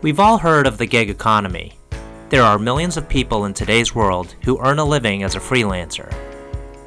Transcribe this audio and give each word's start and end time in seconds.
We've 0.00 0.20
all 0.20 0.38
heard 0.38 0.68
of 0.68 0.78
the 0.78 0.86
gig 0.86 1.10
economy. 1.10 1.72
There 2.28 2.44
are 2.44 2.56
millions 2.56 2.96
of 2.96 3.08
people 3.08 3.46
in 3.46 3.52
today's 3.52 3.96
world 3.96 4.36
who 4.44 4.60
earn 4.60 4.78
a 4.78 4.84
living 4.84 5.24
as 5.24 5.34
a 5.34 5.40
freelancer. 5.40 6.14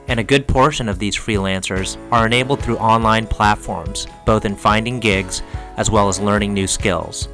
And 0.07 0.17
a 0.17 0.23
good 0.23 0.47
portion 0.47 0.87
of 0.87 0.97
these 0.97 1.17
freelancers 1.17 1.97
are 2.09 2.25
enabled 2.25 2.61
through 2.61 2.77
online 2.77 3.27
platforms, 3.27 4.07
both 4.25 4.45
in 4.45 4.55
finding 4.55 5.01
gigs 5.01 5.43
as 5.75 5.91
well 5.91 6.07
as 6.07 6.21
learning 6.21 6.53
new 6.53 6.67
skills. 6.67 7.27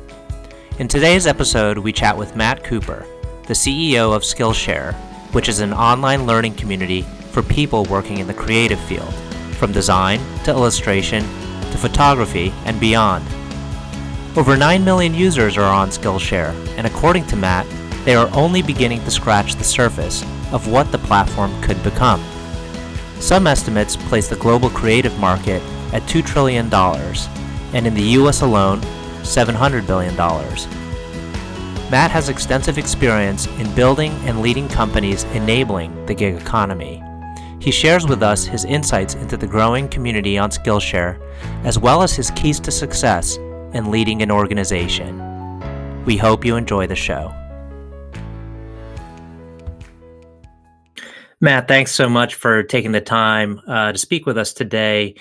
In 0.80 0.88
today's 0.88 1.28
episode, 1.28 1.78
we 1.78 1.94
chat 1.94 2.18
with 2.18 2.36
Matt 2.36 2.64
Cooper, 2.64 3.05
the 3.46 3.54
CEO 3.54 4.16
of 4.16 4.23
Skillshare, 4.23 4.96
which 5.32 5.48
is 5.48 5.59
an 5.59 5.73
online 5.73 6.25
learning 6.25 6.55
community 6.55 7.04
for 7.30 7.44
people 7.44 7.86
working 7.86 8.18
in 8.18 8.25
the 8.25 8.34
creative 8.34 8.80
field, 8.80 9.14
from 9.59 9.73
design 9.73 10.20
to 10.44 10.50
illustration 10.50 11.21
to 11.21 11.78
photography 11.78 12.52
and 12.66 12.80
beyond. 12.80 13.23
Over 14.37 14.55
9 14.55 14.86
million 14.86 15.15
users 15.15 15.57
are 15.57 15.64
on 15.64 15.89
Skillshare, 15.89 16.54
and 16.77 16.86
according 16.86 17.25
to 17.25 17.36
Matt, 17.36 17.65
they 18.05 18.14
are 18.14 18.29
only 18.33 18.61
beginning 18.61 19.04
to 19.04 19.10
scratch 19.10 19.55
the 19.55 19.63
surface 19.63 20.21
of 20.51 20.68
what 20.71 20.91
the 20.91 21.00
platform 21.00 21.60
could 21.63 21.82
become. 21.82 22.23
Some 23.19 23.47
estimates 23.47 23.96
place 23.96 24.27
the 24.27 24.36
global 24.36 24.69
creative 24.69 25.18
market 25.18 25.63
at 25.91 26.04
$2 26.04 26.23
trillion, 26.23 26.71
and 26.71 27.87
in 27.87 27.96
the 27.96 28.10
US 28.19 28.43
alone, 28.43 28.79
$700 29.23 29.87
billion. 29.87 30.15
Matt 31.89 32.11
has 32.11 32.30
extensive 32.30 32.77
experience 32.77 33.47
in 33.58 33.73
building 33.73 34.11
and 34.27 34.44
leading 34.44 34.67
companies 34.67 35.23
enabling 35.33 36.05
the 36.05 36.13
gig 36.13 36.35
economy. 36.35 37.03
He 37.59 37.72
shares 37.72 38.05
with 38.05 38.22
us 38.22 38.45
his 38.45 38.66
insights 38.66 39.16
into 39.16 39.35
the 39.35 39.47
growing 39.47 39.89
community 39.89 40.38
on 40.38 40.52
Skillshare, 40.52 41.19
as 41.63 41.80
well 41.80 42.03
as 42.03 42.16
his 42.16 42.30
keys 42.30 42.59
to 42.59 42.69
success 42.69 43.39
in 43.73 43.92
leading 43.92 44.22
an 44.22 44.31
organization. 44.31 45.23
We 46.05 46.17
hope 46.17 46.45
you 46.45 46.55
enjoy 46.55 46.88
the 46.88 46.95
show. 46.95 47.33
Matt, 51.39 51.67
thanks 51.67 51.91
so 51.91 52.09
much 52.09 52.33
for 52.33 52.64
taking 52.64 52.94
the 52.94 53.02
time 53.02 53.61
uh, 53.67 53.91
to 53.91 53.97
speak 53.97 54.25
with 54.25 54.38
us 54.38 54.53
today. 54.53 55.16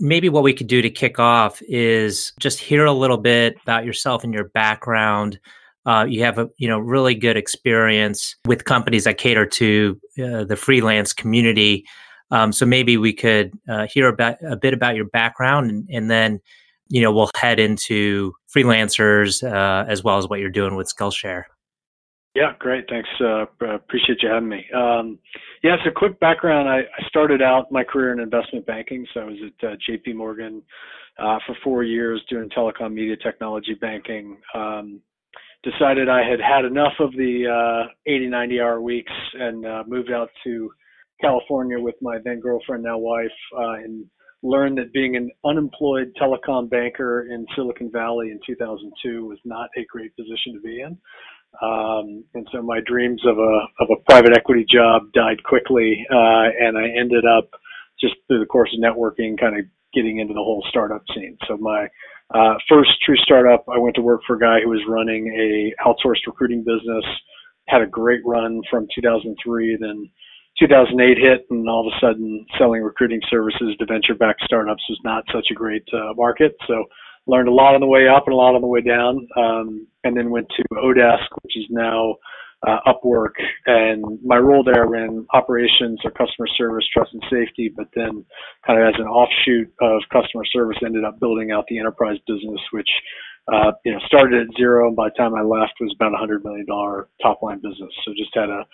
Maybe 0.00 0.28
what 0.28 0.42
we 0.42 0.52
could 0.52 0.66
do 0.66 0.82
to 0.82 0.90
kick 0.90 1.20
off 1.20 1.62
is 1.68 2.32
just 2.40 2.58
hear 2.58 2.84
a 2.86 2.92
little 2.92 3.18
bit 3.18 3.56
about 3.62 3.84
yourself 3.84 4.24
and 4.24 4.34
your 4.34 4.48
background. 4.48 5.38
Uh, 5.86 6.06
you 6.08 6.24
have 6.24 6.38
a 6.38 6.48
you 6.56 6.66
know 6.66 6.78
really 6.78 7.14
good 7.14 7.36
experience 7.36 8.34
with 8.46 8.64
companies 8.64 9.04
that 9.04 9.18
cater 9.18 9.46
to 9.46 10.00
uh, 10.22 10.44
the 10.44 10.56
freelance 10.56 11.12
community. 11.12 11.84
Um, 12.32 12.52
so 12.52 12.66
maybe 12.66 12.96
we 12.96 13.12
could 13.12 13.52
uh, 13.68 13.86
hear 13.86 14.08
about 14.08 14.36
a 14.42 14.56
bit 14.56 14.74
about 14.74 14.96
your 14.96 15.06
background, 15.06 15.70
and, 15.70 15.88
and, 15.90 16.10
then 16.10 16.40
you 16.90 17.00
know 17.00 17.12
we'll 17.12 17.30
head 17.36 17.58
into 17.58 18.32
freelancers 18.54 19.42
uh, 19.42 19.86
as 19.88 20.04
well 20.04 20.18
as 20.18 20.28
what 20.28 20.40
you're 20.40 20.50
doing 20.50 20.76
with 20.76 20.92
Skillshare. 20.94 21.44
Yeah, 22.34 22.52
great. 22.58 22.84
Thanks. 22.88 23.08
Uh, 23.20 23.46
appreciate 23.74 24.22
you 24.22 24.28
having 24.28 24.48
me. 24.48 24.64
Um, 24.74 25.18
yeah, 25.64 25.76
so 25.84 25.90
quick 25.90 26.20
background. 26.20 26.68
I, 26.68 26.78
I, 26.78 27.08
started 27.08 27.42
out 27.42 27.72
my 27.72 27.82
career 27.82 28.12
in 28.12 28.20
investment 28.20 28.66
banking. 28.66 29.04
So 29.12 29.20
I 29.20 29.24
was 29.24 29.36
at 29.44 29.68
uh, 29.68 29.74
JP 29.88 30.14
Morgan 30.14 30.62
uh, 31.18 31.38
for 31.44 31.56
four 31.64 31.82
years 31.82 32.22
doing 32.30 32.48
telecom 32.50 32.92
media 32.92 33.16
technology 33.16 33.74
banking. 33.80 34.38
Um, 34.54 35.00
decided 35.64 36.08
I 36.08 36.22
had 36.22 36.40
had 36.40 36.64
enough 36.64 36.94
of 37.00 37.12
the 37.12 37.86
uh, 37.86 37.92
80, 38.06 38.28
90 38.28 38.60
hour 38.60 38.80
weeks 38.80 39.12
and 39.34 39.66
uh, 39.66 39.82
moved 39.86 40.12
out 40.12 40.30
to 40.44 40.70
California 41.20 41.78
with 41.78 41.96
my 42.00 42.18
then 42.24 42.40
girlfriend, 42.40 42.84
now 42.84 42.96
wife, 42.96 43.26
uh, 43.58 43.74
and 43.74 44.06
learned 44.42 44.78
that 44.78 44.92
being 44.92 45.16
an 45.16 45.30
unemployed 45.44 46.12
telecom 46.20 46.70
banker 46.70 47.26
in 47.30 47.46
Silicon 47.54 47.90
Valley 47.92 48.30
in 48.30 48.40
2002 48.46 49.26
was 49.26 49.38
not 49.44 49.68
a 49.76 49.84
great 49.90 50.14
position 50.16 50.54
to 50.54 50.60
be 50.60 50.80
in. 50.80 50.96
Um, 51.62 52.24
and 52.34 52.46
so 52.52 52.62
my 52.62 52.80
dreams 52.86 53.20
of 53.26 53.36
a 53.38 53.60
of 53.80 53.88
a 53.90 54.00
private 54.08 54.36
equity 54.36 54.64
job 54.72 55.02
died 55.12 55.42
quickly, 55.42 56.06
uh, 56.10 56.46
and 56.58 56.78
I 56.78 56.88
ended 56.98 57.24
up 57.26 57.50
just 58.00 58.14
through 58.28 58.40
the 58.40 58.46
course 58.46 58.70
of 58.72 58.80
networking, 58.80 59.38
kind 59.38 59.58
of 59.58 59.64
getting 59.92 60.20
into 60.20 60.32
the 60.32 60.40
whole 60.40 60.64
startup 60.68 61.02
scene. 61.12 61.36
So 61.48 61.56
my 61.56 61.88
uh, 62.32 62.54
first 62.68 62.90
true 63.04 63.16
startup, 63.16 63.64
I 63.68 63.78
went 63.78 63.96
to 63.96 64.02
work 64.02 64.20
for 64.26 64.36
a 64.36 64.40
guy 64.40 64.60
who 64.62 64.70
was 64.70 64.80
running 64.88 65.26
a 65.28 65.74
outsourced 65.84 66.26
recruiting 66.26 66.60
business. 66.64 67.04
Had 67.68 67.82
a 67.82 67.86
great 67.86 68.20
run 68.24 68.62
from 68.70 68.86
2003, 68.94 69.76
then 69.80 70.08
2008 70.60 71.18
hit, 71.18 71.46
and 71.50 71.68
all 71.68 71.86
of 71.86 71.92
a 71.92 72.00
sudden, 72.00 72.44
selling 72.58 72.82
recruiting 72.82 73.20
services 73.30 73.74
to 73.78 73.86
venture-backed 73.86 74.42
startups 74.44 74.82
was 74.88 75.00
not 75.04 75.24
such 75.32 75.46
a 75.50 75.54
great 75.54 75.84
uh, 75.92 76.12
market. 76.14 76.54
So 76.66 76.84
learned 77.26 77.48
a 77.48 77.52
lot 77.52 77.74
on 77.74 77.80
the 77.80 77.86
way 77.86 78.08
up 78.08 78.24
and 78.26 78.34
a 78.34 78.36
lot 78.36 78.54
on 78.54 78.60
the 78.60 78.66
way 78.66 78.82
down, 78.82 79.26
um, 79.36 79.86
and 80.04 80.16
then 80.16 80.30
went 80.30 80.48
to 80.56 80.62
Odesk, 80.74 81.26
which 81.42 81.56
is 81.56 81.64
now 81.70 82.16
uh, 82.66 82.78
Upwork. 82.86 83.34
And 83.66 84.04
my 84.24 84.36
role 84.36 84.62
there 84.62 84.86
ran 84.86 85.26
operations 85.32 86.00
or 86.04 86.10
customer 86.10 86.46
service, 86.56 86.84
trust 86.92 87.12
and 87.12 87.22
safety, 87.30 87.72
but 87.74 87.86
then 87.94 88.24
kind 88.66 88.80
of 88.80 88.88
as 88.88 89.00
an 89.00 89.06
offshoot 89.06 89.72
of 89.80 90.02
customer 90.12 90.44
service, 90.52 90.76
ended 90.84 91.04
up 91.04 91.20
building 91.20 91.50
out 91.52 91.64
the 91.68 91.78
enterprise 91.78 92.18
business, 92.26 92.60
which 92.72 92.88
uh, 93.52 93.72
you 93.84 93.92
know 93.92 93.98
started 94.06 94.48
at 94.48 94.56
zero, 94.56 94.86
and 94.88 94.96
by 94.96 95.08
the 95.08 95.14
time 95.16 95.34
I 95.34 95.42
left 95.42 95.74
was 95.80 95.92
about 95.94 96.14
a 96.14 96.16
hundred 96.16 96.44
million 96.44 96.66
dollar 96.66 97.08
top 97.22 97.42
line 97.42 97.58
business. 97.58 97.92
So 98.04 98.12
just 98.16 98.34
had 98.34 98.48
a 98.48 98.64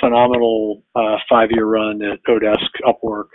phenomenal 0.00 0.82
uh, 0.94 1.16
five 1.28 1.48
year 1.52 1.66
run 1.66 2.02
at 2.02 2.22
Odesk, 2.24 2.70
Upwork. 2.84 3.28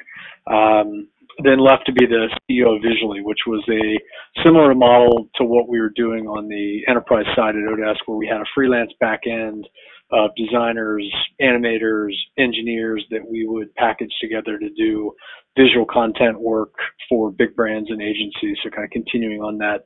Um, 0.52 1.08
then 1.44 1.60
left 1.60 1.86
to 1.86 1.94
be 1.94 2.06
the 2.06 2.28
CEO 2.50 2.76
of 2.76 2.82
Visually, 2.84 3.22
which 3.22 3.40
was 3.48 3.64
a 3.70 4.44
similar 4.44 4.76
model 4.76 5.30
to 5.38 5.44
what 5.44 5.68
we 5.68 5.80
were 5.80 5.94
doing 5.96 6.28
on 6.28 6.48
the 6.48 6.82
enterprise 6.88 7.26
side 7.36 7.56
at 7.56 7.64
Odesk, 7.64 8.00
where 8.06 8.18
we 8.18 8.28
had 8.28 8.42
a 8.42 8.46
freelance 8.54 8.92
back 9.00 9.22
end 9.26 9.68
of 10.12 10.32
designers, 10.36 11.04
animators, 11.42 12.14
engineers 12.38 13.04
that 13.12 13.22
we 13.28 13.46
would 13.48 13.74
package 13.76 14.12
together 14.22 14.58
to 14.60 14.70
do 14.78 15.14
visual 15.58 15.86
content 15.86 16.40
work 16.40 16.74
for 17.10 17.32
big 17.32 17.56
brands 17.56 17.90
and 17.90 18.02
agencies. 18.02 18.58
So 18.64 18.70
kind 18.70 18.86
of 18.86 18.92
continuing 18.92 19.42
on 19.42 19.58
that, 19.60 19.86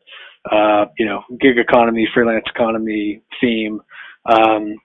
uh, 0.52 0.86
you 0.98 1.06
know, 1.06 1.22
gig 1.40 1.58
economy, 1.58 2.08
freelance 2.14 2.46
economy 2.54 3.22
theme. 3.42 3.82
Um, 4.26 4.76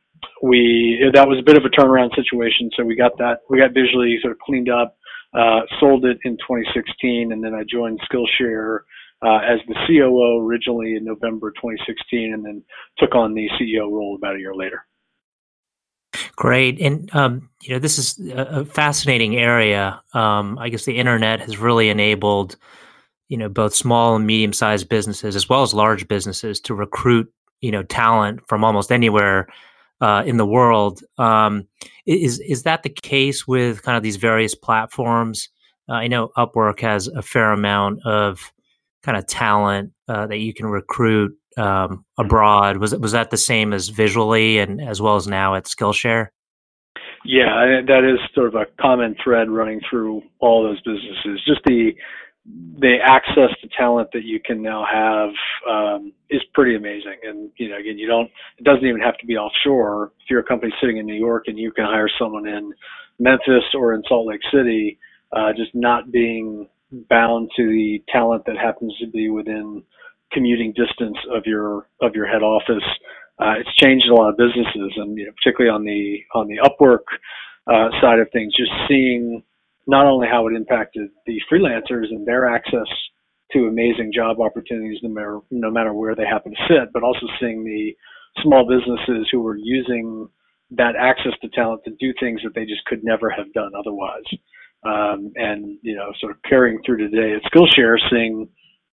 we 0.43 1.11
that 1.15 1.27
was 1.27 1.39
a 1.39 1.45
bit 1.45 1.57
of 1.57 1.65
a 1.65 1.71
turnaround 1.71 2.15
situation. 2.15 2.71
So 2.77 2.85
we 2.85 2.95
got 2.95 3.17
that 3.19 3.41
we 3.49 3.59
got 3.59 3.73
visually 3.73 4.19
sort 4.23 4.33
of 4.33 4.39
cleaned 4.39 4.69
up 4.69 4.97
uh, 5.35 5.61
sold 5.79 6.05
it 6.05 6.19
in 6.25 6.33
2016, 6.39 7.33
and 7.33 7.43
then 7.43 7.55
I 7.55 7.63
joined 7.71 8.01
Skillshare 8.11 8.81
uh, 9.23 9.39
as 9.39 9.61
the 9.69 9.75
COO 9.87 10.45
originally 10.45 10.97
in 10.97 11.05
November 11.05 11.51
2016, 11.53 12.35
and 12.35 12.45
then 12.45 12.63
took 12.99 13.15
on 13.15 13.35
the 13.35 13.49
CEO 13.61 13.91
role 13.91 14.17
about 14.17 14.37
a 14.37 14.41
year 14.41 14.55
later. 14.55 14.85
Great, 16.41 16.81
and 16.81 17.15
um, 17.15 17.51
you 17.61 17.75
know 17.75 17.79
this 17.79 17.99
is 17.99 18.19
a 18.33 18.65
fascinating 18.65 19.37
area. 19.37 20.01
Um, 20.15 20.57
I 20.59 20.71
guess 20.71 20.87
the 20.87 20.97
internet 20.97 21.39
has 21.41 21.59
really 21.59 21.91
enabled 21.91 22.57
you 23.29 23.37
know 23.37 23.51
both 23.51 23.75
small 23.75 24.17
and 24.17 24.27
medium 24.27 24.55
sized 24.55 24.89
businesses 24.89 25.37
as 25.37 25.51
well 25.51 25.63
as 25.63 25.75
large 25.75 26.09
businesses 26.09 26.59
to 26.61 26.75
recruit 26.75 27.31
you 27.61 27.71
know 27.71 27.83
talent 27.83 28.41
from 28.49 28.65
almost 28.65 28.91
anywhere 28.91 29.49
uh, 30.01 30.23
in 30.25 30.39
the 30.39 30.47
world. 30.47 31.05
Um, 31.19 31.69
is 32.07 32.41
is 32.41 32.63
that 32.63 32.85
the 32.85 32.89
case 32.89 33.47
with 33.47 33.83
kind 33.83 33.99
of 33.99 34.03
these 34.03 34.17
various 34.17 34.55
platforms? 34.55 35.51
Uh, 35.91 35.97
I 35.97 36.07
know 36.07 36.31
Upwork 36.39 36.81
has 36.81 37.07
a 37.09 37.21
fair 37.21 37.53
amount 37.53 38.01
of 38.07 38.51
kind 39.03 39.19
of 39.19 39.27
talent 39.27 39.93
uh, 40.09 40.27
that 40.29 40.39
you 40.39 40.55
can 40.55 40.69
recruit 40.69 41.37
um, 41.57 42.05
abroad. 42.19 42.79
Was 42.79 42.95
was 42.97 43.13
that 43.13 43.31
the 43.31 43.37
same 43.37 43.73
as 43.73 43.89
visually 43.89 44.59
and 44.59 44.81
as 44.81 45.01
well 45.01 45.17
as 45.17 45.27
now 45.27 45.55
at 45.55 45.65
Skillshare? 45.65 46.29
Yeah, 47.25 47.83
that 47.87 48.05
is 48.05 48.19
sort 48.35 48.49
of 48.49 48.55
a 48.55 48.65
common 48.81 49.15
thread 49.23 49.51
running 49.51 49.81
through 49.89 50.23
all 50.39 50.63
those 50.63 50.81
businesses. 50.83 51.43
Just 51.47 51.61
the 51.67 51.93
the 52.79 52.97
access 53.05 53.51
to 53.61 53.69
talent 53.77 54.09
that 54.13 54.25
you 54.25 54.41
can 54.45 54.63
now 54.63 54.85
have 54.91 55.31
um, 55.71 56.13
is 56.31 56.41
pretty 56.55 56.75
amazing. 56.75 57.19
And 57.23 57.51
you 57.57 57.69
know, 57.69 57.77
again, 57.77 57.99
you 57.99 58.07
don't. 58.07 58.31
It 58.59 58.65
doesn't 58.65 58.87
even 58.87 59.01
have 59.01 59.19
to 59.19 59.27
be 59.27 59.37
offshore. 59.37 60.13
If 60.21 60.31
you're 60.31 60.41
a 60.41 60.45
company 60.45 60.73
sitting 60.81 60.97
in 60.97 61.07
New 61.07 61.19
York 61.19 61.45
and 61.47 61.59
you 61.59 61.73
can 61.73 61.85
hire 61.85 62.09
someone 62.19 62.47
in 62.47 62.73
Memphis 63.19 63.65
or 63.75 63.93
in 63.93 64.03
Salt 64.09 64.27
Lake 64.27 64.41
City, 64.53 64.99
uh, 65.33 65.53
just 65.55 65.75
not 65.75 66.11
being 66.11 66.69
bound 67.09 67.51
to 67.57 67.69
the 67.69 68.03
talent 68.11 68.45
that 68.47 68.57
happens 68.57 68.97
to 68.99 69.07
be 69.07 69.29
within 69.29 69.83
commuting 70.33 70.73
distance 70.73 71.17
of 71.35 71.45
your 71.47 71.87
of 72.01 72.15
your 72.15 72.27
head 72.27 72.43
office. 72.43 72.85
Uh, 73.39 73.55
it's 73.59 73.75
changed 73.77 74.07
a 74.09 74.15
lot 74.15 74.31
of 74.31 74.37
businesses, 74.37 74.93
and 74.97 75.17
you 75.17 75.27
know, 75.27 75.33
particularly 75.33 75.75
on 75.75 75.85
the 75.85 76.21
on 76.35 76.47
the 76.47 76.59
Upwork 76.59 77.07
uh, 77.67 77.89
side 78.01 78.19
of 78.19 78.29
things, 78.33 78.53
just 78.57 78.73
seeing 78.89 79.43
not 79.87 80.07
only 80.07 80.29
how 80.29 80.47
it 80.47 80.55
impacted 80.55 81.11
the 81.27 81.41
freelancers 81.51 82.11
and 82.11 82.27
their 82.27 82.47
access 82.47 82.87
to 83.53 83.67
amazing 83.67 84.13
job 84.15 84.41
opportunities 84.41 84.99
no 85.03 85.09
matter 85.09 85.41
no 85.51 85.71
matter 85.71 85.93
where 85.93 86.15
they 86.15 86.25
happen 86.25 86.53
to 86.53 86.59
sit, 86.69 86.93
but 86.93 87.03
also 87.03 87.27
seeing 87.41 87.65
the 87.65 87.97
small 88.43 88.67
businesses 88.69 89.29
who 89.33 89.41
were 89.41 89.57
using 89.57 90.29
that 90.71 90.95
access 90.97 91.33
to 91.43 91.49
talent 91.49 91.83
to 91.85 91.91
do 91.99 92.13
things 92.21 92.41
that 92.45 92.55
they 92.55 92.65
just 92.65 92.85
could 92.87 93.03
never 93.03 93.29
have 93.29 93.53
done 93.53 93.73
otherwise. 93.77 94.25
Um, 94.83 95.33
and 95.35 95.79
you 95.83 95.97
know, 95.97 96.13
sort 96.21 96.33
of 96.33 96.43
carrying 96.49 96.81
through 96.85 96.99
today 96.99 97.35
at 97.35 97.53
Skillshare, 97.53 97.99
seeing 98.11 98.49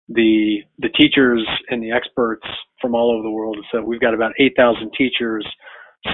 the 0.08 0.58
the 0.78 0.88
teachers 0.90 1.46
and 1.70 1.82
the 1.82 1.92
experts 1.92 2.46
from 2.80 2.94
all 2.94 3.12
over 3.12 3.22
the 3.22 3.30
world. 3.30 3.58
So 3.72 3.82
we've 3.82 4.00
got 4.00 4.14
about 4.14 4.32
8,000 4.38 4.90
teachers. 4.96 5.46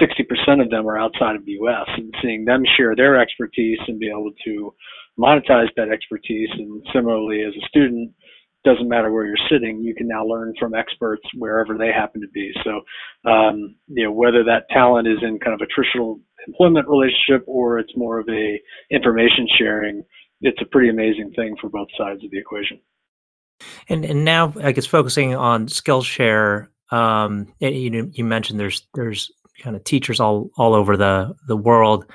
60% 0.01 0.61
of 0.61 0.69
them 0.71 0.87
are 0.87 0.97
outside 0.97 1.35
of 1.35 1.45
the 1.45 1.51
U.S. 1.51 1.87
and 1.95 2.13
seeing 2.21 2.43
them 2.43 2.63
share 2.75 2.95
their 2.95 3.21
expertise 3.21 3.77
and 3.87 3.99
be 3.99 4.09
able 4.09 4.31
to 4.43 4.73
monetize 5.17 5.69
that 5.77 5.89
expertise. 5.89 6.49
And 6.53 6.83
similarly, 6.91 7.43
as 7.43 7.53
a 7.55 7.67
student, 7.67 8.11
doesn't 8.65 8.89
matter 8.89 9.11
where 9.11 9.27
you're 9.27 9.35
sitting, 9.49 9.81
you 9.81 9.93
can 9.93 10.07
now 10.07 10.25
learn 10.25 10.53
from 10.59 10.73
experts 10.73 11.21
wherever 11.35 11.77
they 11.77 11.91
happen 11.91 12.19
to 12.19 12.27
be. 12.29 12.51
So, 12.63 12.81
um, 13.29 13.75
you 13.87 14.03
know, 14.03 14.11
whether 14.11 14.43
that 14.43 14.67
talent 14.71 15.07
is 15.07 15.19
in 15.21 15.39
kind 15.39 15.53
of 15.53 15.61
a 15.61 15.67
traditional 15.67 16.19
employment 16.47 16.87
relationship 16.89 17.43
or 17.47 17.77
it's 17.77 17.95
more 17.95 18.19
of 18.19 18.27
a 18.27 18.59
information 18.89 19.47
sharing, 19.57 20.03
it's 20.41 20.61
a 20.61 20.65
pretty 20.65 20.89
amazing 20.89 21.31
thing 21.35 21.55
for 21.61 21.69
both 21.69 21.87
sides 21.97 22.23
of 22.23 22.31
the 22.31 22.39
equation. 22.39 22.79
And 23.89 24.05
and 24.05 24.25
now, 24.25 24.53
I 24.61 24.71
guess 24.71 24.85
focusing 24.85 25.35
on 25.35 25.67
Skillshare, 25.67 26.67
um, 26.91 27.47
you 27.59 28.11
you 28.13 28.23
mentioned 28.23 28.59
there's 28.59 28.87
there's 28.93 29.31
kind 29.61 29.75
of 29.75 29.83
teachers 29.83 30.19
all 30.19 30.49
all 30.57 30.73
over 30.73 30.97
the 30.97 31.35
the 31.47 31.57
world. 31.57 32.05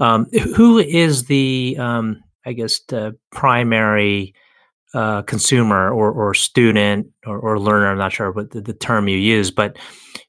Um, 0.00 0.26
who 0.54 0.78
is 0.78 1.24
the 1.24 1.76
um, 1.78 2.22
I 2.46 2.52
guess 2.52 2.80
the 2.80 3.16
primary 3.30 4.34
uh, 4.94 5.22
consumer 5.22 5.92
or, 5.92 6.10
or 6.10 6.32
student 6.32 7.06
or, 7.26 7.38
or, 7.38 7.58
learner. 7.58 7.90
I'm 7.90 7.98
not 7.98 8.12
sure 8.12 8.30
what 8.30 8.52
the, 8.52 8.62
the, 8.62 8.72
term 8.72 9.06
you 9.06 9.18
use, 9.18 9.50
but 9.50 9.76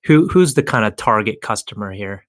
who 0.04 0.27
who's 0.27 0.56
the 0.56 0.63
kind 0.63 0.83
of 0.83 0.98
target 0.98 1.42
customer 1.42 1.94
here? 1.94 2.25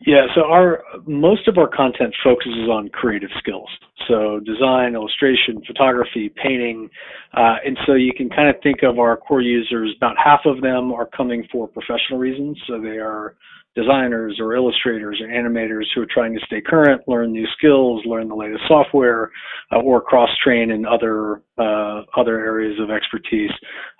Yeah, 0.00 0.26
so 0.34 0.42
our 0.44 0.82
most 1.06 1.48
of 1.48 1.58
our 1.58 1.68
content 1.68 2.14
focuses 2.22 2.68
on 2.70 2.88
creative 2.90 3.30
skills, 3.38 3.68
so 4.08 4.40
design, 4.40 4.94
illustration, 4.94 5.62
photography, 5.66 6.32
painting, 6.42 6.90
uh, 7.34 7.56
and 7.64 7.78
so 7.86 7.94
you 7.94 8.12
can 8.16 8.28
kind 8.28 8.48
of 8.48 8.56
think 8.62 8.82
of 8.82 8.98
our 8.98 9.16
core 9.16 9.40
users. 9.40 9.94
About 9.96 10.16
half 10.22 10.40
of 10.46 10.60
them 10.60 10.92
are 10.92 11.06
coming 11.06 11.46
for 11.50 11.68
professional 11.68 12.18
reasons, 12.18 12.60
so 12.66 12.80
they 12.80 12.98
are 12.98 13.36
designers 13.74 14.38
or 14.40 14.54
illustrators 14.54 15.20
or 15.20 15.26
animators 15.26 15.84
who 15.94 16.02
are 16.02 16.06
trying 16.12 16.32
to 16.34 16.40
stay 16.46 16.60
current, 16.60 17.02
learn 17.08 17.32
new 17.32 17.46
skills, 17.56 18.02
learn 18.06 18.28
the 18.28 18.34
latest 18.34 18.62
software, 18.68 19.30
uh, 19.72 19.80
or 19.80 20.00
cross 20.00 20.30
train 20.42 20.70
in 20.70 20.84
other 20.86 21.42
uh, 21.58 22.02
other 22.16 22.38
areas 22.40 22.78
of 22.80 22.90
expertise. 22.90 23.50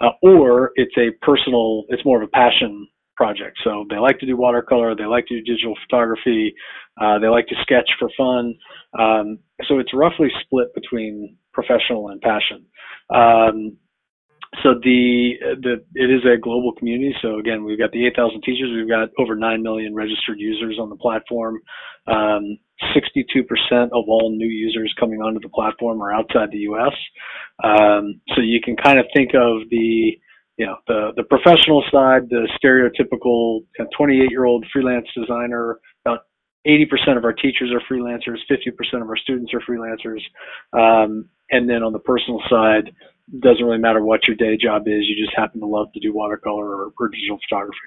Uh, 0.00 0.10
or 0.22 0.70
it's 0.76 0.96
a 0.98 1.10
personal, 1.24 1.84
it's 1.88 2.04
more 2.04 2.22
of 2.22 2.28
a 2.28 2.30
passion 2.30 2.86
project. 3.16 3.58
So 3.64 3.84
they 3.90 3.98
like 3.98 4.18
to 4.20 4.26
do 4.26 4.36
watercolor, 4.36 4.94
they 4.94 5.06
like 5.06 5.26
to 5.26 5.40
do 5.40 5.52
digital 5.52 5.74
photography, 5.86 6.54
uh, 7.00 7.18
they 7.18 7.28
like 7.28 7.46
to 7.48 7.54
sketch 7.62 7.88
for 7.98 8.08
fun. 8.16 8.54
Um, 8.98 9.38
so 9.68 9.78
it's 9.78 9.94
roughly 9.94 10.28
split 10.42 10.74
between 10.74 11.36
professional 11.52 12.08
and 12.08 12.20
passion. 12.20 12.66
Um, 13.14 13.76
so 14.62 14.74
the 14.82 15.32
the 15.62 15.84
it 15.94 16.10
is 16.10 16.22
a 16.24 16.38
global 16.38 16.72
community. 16.72 17.14
So 17.22 17.38
again, 17.38 17.64
we've 17.64 17.78
got 17.78 17.90
the 17.90 18.06
8,000 18.06 18.42
teachers. 18.42 18.70
We've 18.74 18.88
got 18.88 19.08
over 19.18 19.34
9 19.34 19.62
million 19.62 19.94
registered 19.94 20.38
users 20.38 20.78
on 20.80 20.90
the 20.90 20.96
platform. 20.96 21.60
Um, 22.06 22.58
62% 22.94 23.46
of 23.92 24.04
all 24.08 24.30
new 24.36 24.48
users 24.48 24.94
coming 24.98 25.20
onto 25.20 25.40
the 25.40 25.48
platform 25.48 26.02
are 26.02 26.12
outside 26.12 26.50
the 26.50 26.66
U.S. 26.70 26.92
Um, 27.62 28.20
so 28.34 28.42
you 28.42 28.60
can 28.62 28.76
kind 28.76 28.98
of 28.98 29.06
think 29.14 29.30
of 29.34 29.68
the 29.70 30.12
you 30.56 30.66
know 30.66 30.76
the 30.86 31.12
the 31.16 31.24
professional 31.24 31.82
side, 31.90 32.28
the 32.30 32.48
stereotypical 32.62 33.60
28 33.96 34.30
year 34.30 34.44
old 34.44 34.64
freelance 34.72 35.06
designer. 35.16 35.78
About 36.04 36.20
80% 36.66 37.18
of 37.18 37.24
our 37.24 37.32
teachers 37.32 37.70
are 37.72 37.80
freelancers. 37.90 38.38
50% 38.50 39.02
of 39.02 39.08
our 39.08 39.16
students 39.18 39.52
are 39.52 39.60
freelancers. 39.60 40.20
Um, 40.72 41.28
and 41.50 41.68
then 41.68 41.82
on 41.82 41.92
the 41.92 41.98
personal 41.98 42.40
side, 42.48 42.90
doesn't 43.40 43.64
really 43.64 43.78
matter 43.78 44.02
what 44.02 44.20
your 44.26 44.36
day 44.36 44.56
job 44.56 44.82
is. 44.86 45.04
You 45.06 45.22
just 45.22 45.36
happen 45.36 45.60
to 45.60 45.66
love 45.66 45.92
to 45.92 46.00
do 46.00 46.14
watercolor 46.14 46.66
or, 46.66 46.92
or 46.98 47.08
digital 47.08 47.38
photography. 47.48 47.78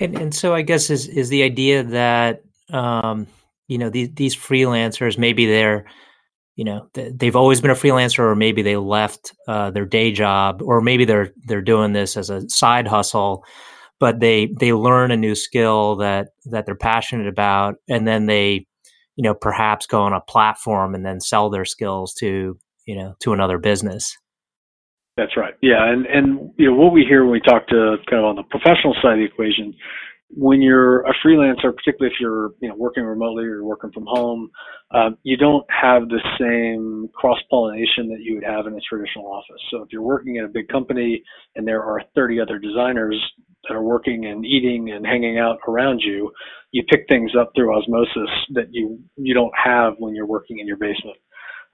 And 0.00 0.16
and 0.16 0.34
so 0.34 0.54
I 0.54 0.62
guess 0.62 0.90
is 0.90 1.08
is 1.08 1.28
the 1.28 1.42
idea 1.42 1.82
that 1.84 2.42
um, 2.70 3.26
you 3.66 3.78
know 3.78 3.90
these 3.90 4.10
these 4.14 4.36
freelancers 4.36 5.18
maybe 5.18 5.46
they're 5.46 5.86
you 6.56 6.64
know 6.64 6.88
they've 6.94 7.36
always 7.36 7.60
been 7.60 7.70
a 7.70 7.74
freelancer 7.74 8.20
or 8.20 8.36
maybe 8.36 8.62
they 8.62 8.76
left 8.76 9.32
uh, 9.48 9.70
their 9.70 9.86
day 9.86 10.12
job 10.12 10.62
or 10.62 10.80
maybe 10.80 11.04
they're 11.04 11.32
they're 11.46 11.62
doing 11.62 11.92
this 11.92 12.16
as 12.16 12.30
a 12.30 12.48
side 12.48 12.86
hustle 12.86 13.44
but 14.00 14.20
they 14.20 14.48
they 14.58 14.72
learn 14.72 15.10
a 15.10 15.16
new 15.16 15.34
skill 15.34 15.96
that 15.96 16.28
that 16.46 16.66
they're 16.66 16.74
passionate 16.74 17.28
about 17.28 17.76
and 17.88 18.06
then 18.06 18.26
they 18.26 18.66
you 19.16 19.22
know 19.22 19.34
perhaps 19.34 19.86
go 19.86 20.00
on 20.00 20.12
a 20.12 20.20
platform 20.20 20.94
and 20.94 21.04
then 21.04 21.20
sell 21.20 21.50
their 21.50 21.64
skills 21.64 22.14
to 22.14 22.58
you 22.86 22.96
know 22.96 23.14
to 23.20 23.32
another 23.32 23.58
business. 23.58 24.16
That's 25.16 25.36
right. 25.36 25.54
Yeah 25.62 25.88
and 25.90 26.06
and 26.06 26.52
you 26.56 26.70
know 26.70 26.76
what 26.76 26.92
we 26.92 27.04
hear 27.04 27.24
when 27.24 27.32
we 27.32 27.40
talk 27.40 27.66
to 27.68 27.96
kind 28.08 28.20
of 28.20 28.26
on 28.26 28.36
the 28.36 28.42
professional 28.44 28.94
side 29.02 29.14
of 29.14 29.18
the 29.18 29.24
equation 29.24 29.74
when 30.36 30.60
you're 30.60 31.02
a 31.02 31.14
freelancer 31.24 31.74
particularly 31.74 32.12
if 32.12 32.20
you're 32.20 32.50
you 32.60 32.68
know 32.68 32.74
working 32.76 33.04
remotely 33.04 33.44
or 33.44 33.64
working 33.64 33.90
from 33.92 34.04
home 34.06 34.50
um, 34.92 35.18
you 35.22 35.36
don't 35.36 35.66
have 35.70 36.08
the 36.08 36.20
same 36.38 37.08
cross 37.14 37.38
pollination 37.50 38.08
that 38.08 38.20
you 38.20 38.34
would 38.34 38.44
have 38.44 38.66
in 38.66 38.74
a 38.74 38.80
traditional 38.88 39.26
office. 39.26 39.60
So 39.70 39.82
if 39.82 39.88
you're 39.90 40.02
working 40.02 40.38
at 40.38 40.44
a 40.44 40.48
big 40.48 40.68
company 40.68 41.22
and 41.56 41.66
there 41.66 41.82
are 41.82 42.00
30 42.14 42.40
other 42.40 42.58
designers 42.58 43.20
that 43.66 43.74
are 43.74 43.82
working 43.82 44.26
and 44.26 44.44
eating 44.44 44.90
and 44.90 45.04
hanging 45.04 45.38
out 45.38 45.58
around 45.66 46.00
you 46.00 46.30
you 46.74 46.82
pick 46.90 47.06
things 47.08 47.30
up 47.38 47.52
through 47.54 47.72
osmosis 47.74 48.30
that 48.52 48.66
you 48.72 48.98
you 49.16 49.32
don't 49.32 49.52
have 49.56 49.94
when 49.98 50.14
you're 50.14 50.26
working 50.26 50.58
in 50.58 50.66
your 50.66 50.76
basement. 50.76 51.16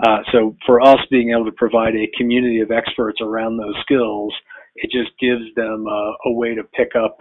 Uh, 0.06 0.18
so 0.32 0.56
for 0.66 0.80
us 0.80 0.98
being 1.10 1.30
able 1.30 1.44
to 1.44 1.52
provide 1.52 1.94
a 1.94 2.10
community 2.16 2.60
of 2.60 2.70
experts 2.70 3.18
around 3.20 3.56
those 3.56 3.74
skills, 3.82 4.32
it 4.76 4.90
just 4.90 5.10
gives 5.18 5.42
them 5.56 5.86
a, 5.86 6.12
a 6.26 6.32
way 6.32 6.54
to 6.54 6.62
pick 6.74 6.90
up 6.96 7.18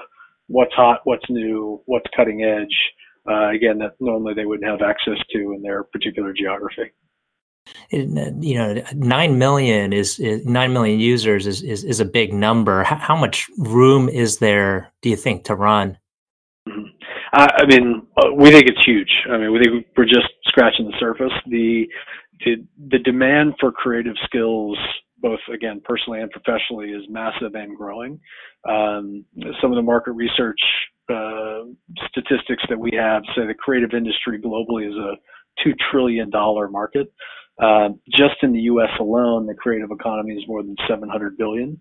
what's 0.50 0.74
hot, 0.74 1.01
what's 1.06 1.24
new, 1.30 1.81
what's 1.86 2.06
cutting 2.16 2.44
edge. 2.44 2.75
Uh, 3.30 3.50
again, 3.50 3.78
that 3.78 3.94
normally 4.00 4.34
they 4.34 4.46
wouldn't 4.46 4.69
have 4.69 4.81
access 4.81 5.18
to 5.31 5.54
in 5.54 5.62
their 5.62 5.84
particular 5.84 6.34
geography. 6.34 6.92
you 7.92 8.56
know, 8.56 8.81
nine 8.96 9.38
million 9.38 9.94
is, 9.94 10.19
is, 10.19 10.46
nine 10.46 10.74
million 10.74 11.00
users 11.00 11.46
is, 11.46 11.62
is, 11.62 11.84
is 11.84 12.00
a 12.00 12.06
big 12.06 12.34
number. 12.34 12.84
How, 12.84 12.96
how, 12.96 13.16
much 13.16 13.48
room 13.57 14.10
is 14.10 14.38
there, 14.38 14.92
do 15.01 15.10
you 15.10 15.16
think, 15.16 15.46
to 15.46 15.56
run? 15.56 15.98
Mm-hmm. 16.68 16.88
I 17.31 17.66
mean, 17.68 18.07
uh, 18.18 18.34
we 18.34 18.50
think 18.50 18.66
it's 18.66 18.84
huge. 18.84 19.12
I 19.31 19.38
mean, 19.38 19.52
we 19.52 19.60
think 19.60 19.86
we're 19.95 20.06
just 20.06 20.30
scratching 20.45 20.88
the 20.88 20.98
surface. 21.00 21.31
The 21.45 21.86
the, 22.40 22.66
the 22.90 23.00
demand 23.00 23.56
for 23.60 23.72
creative 23.72 24.16
skills, 24.24 24.78
both 25.21 25.39
again 25.54 25.81
personally 25.83 26.19
and 26.19 26.31
professionally, 26.31 26.89
is 26.89 27.04
massive 27.10 27.56
and 27.56 27.76
growing. 27.76 28.19
Um, 28.68 29.26
some 29.61 29.71
of 29.71 29.76
the 29.76 29.81
market 29.81 30.11
research 30.14 30.59
uh, 31.09 31.64
statistics 32.09 32.64
that 32.69 32.80
we 32.80 32.92
have 32.94 33.23
say 33.35 33.45
the 33.47 33.54
creative 33.54 33.92
industry 33.94 34.40
globally 34.40 34.88
is 34.88 34.95
a 34.95 35.16
two 35.64 35.73
trillion 35.92 36.30
dollar 36.30 36.69
market. 36.69 37.11
Uh, 37.61 37.90
just 38.18 38.35
in 38.42 38.54
the 38.54 38.61
U.S. 38.61 38.90
alone, 38.99 39.45
the 39.45 39.54
creative 39.54 39.92
economy 39.92 40.33
is 40.35 40.44
more 40.47 40.64
than 40.64 40.76
700 40.88 41.38
billion, 41.38 41.78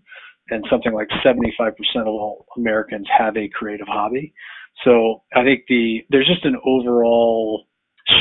and 0.51 0.65
something 0.69 0.93
like 0.93 1.07
75% 1.25 1.71
of 1.97 2.07
all 2.09 2.47
Americans 2.57 3.07
have 3.17 3.37
a 3.37 3.49
creative 3.51 3.87
hobby. 3.87 4.33
So 4.85 5.23
I 5.37 5.45
think 5.45 5.65
the 5.69 6.01
there's 6.11 6.27
just 6.27 6.45
an 6.45 6.57
overall 6.65 7.67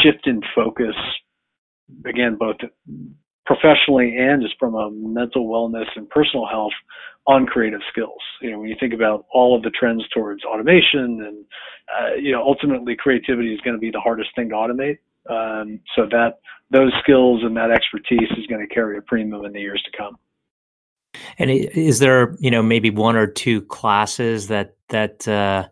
shift 0.04 0.28
in 0.28 0.42
focus 0.56 0.96
again, 2.06 2.38
both 2.40 2.58
professionally 3.48 4.16
and 4.18 4.42
just 4.42 4.56
from 4.60 4.76
a 4.76 4.92
mental 4.92 5.48
wellness 5.48 5.88
and 5.96 6.08
personal 6.10 6.46
health 6.46 6.74
on 7.26 7.46
creative 7.46 7.80
skills. 7.90 8.20
You 8.42 8.52
know, 8.52 8.60
when 8.60 8.70
you 8.70 8.76
think 8.80 8.94
about 8.94 9.26
all 9.34 9.56
of 9.56 9.64
the 9.64 9.70
trends 9.72 10.04
towards 10.14 10.44
automation 10.44 11.24
and, 11.26 11.46
uh, 11.98 12.16
you 12.16 12.34
know, 12.34 12.44
ultimately 12.44 12.96
creativity 12.96 13.54
is 13.54 13.62
going 13.62 13.76
to 13.76 13.80
be 13.80 13.90
the 13.90 14.00
hardest 14.00 14.30
thing 14.36 14.50
to 14.50 14.56
automate. 14.56 14.98
Um, 15.30 15.80
so 15.96 16.06
that 16.12 16.40
those 16.72 16.92
skills 17.02 17.42
and 17.44 17.56
that 17.58 17.72
expertise 17.72 18.30
is 18.38 18.46
going 18.48 18.66
to 18.66 18.74
carry 18.74 18.98
a 18.98 19.02
premium 19.02 19.46
in 19.46 19.54
the 19.54 19.60
years 19.60 19.82
to 19.90 19.98
come. 19.98 20.18
And 21.40 21.50
is 21.50 22.00
there, 22.00 22.36
you 22.40 22.52
know, 22.52 22.62
maybe 22.62 22.90
one 22.90 23.16
or 23.16 23.28
two 23.28 23.62
classes 23.62 24.48
that 24.48 24.76
that 24.90 25.28
uh, 25.28 25.68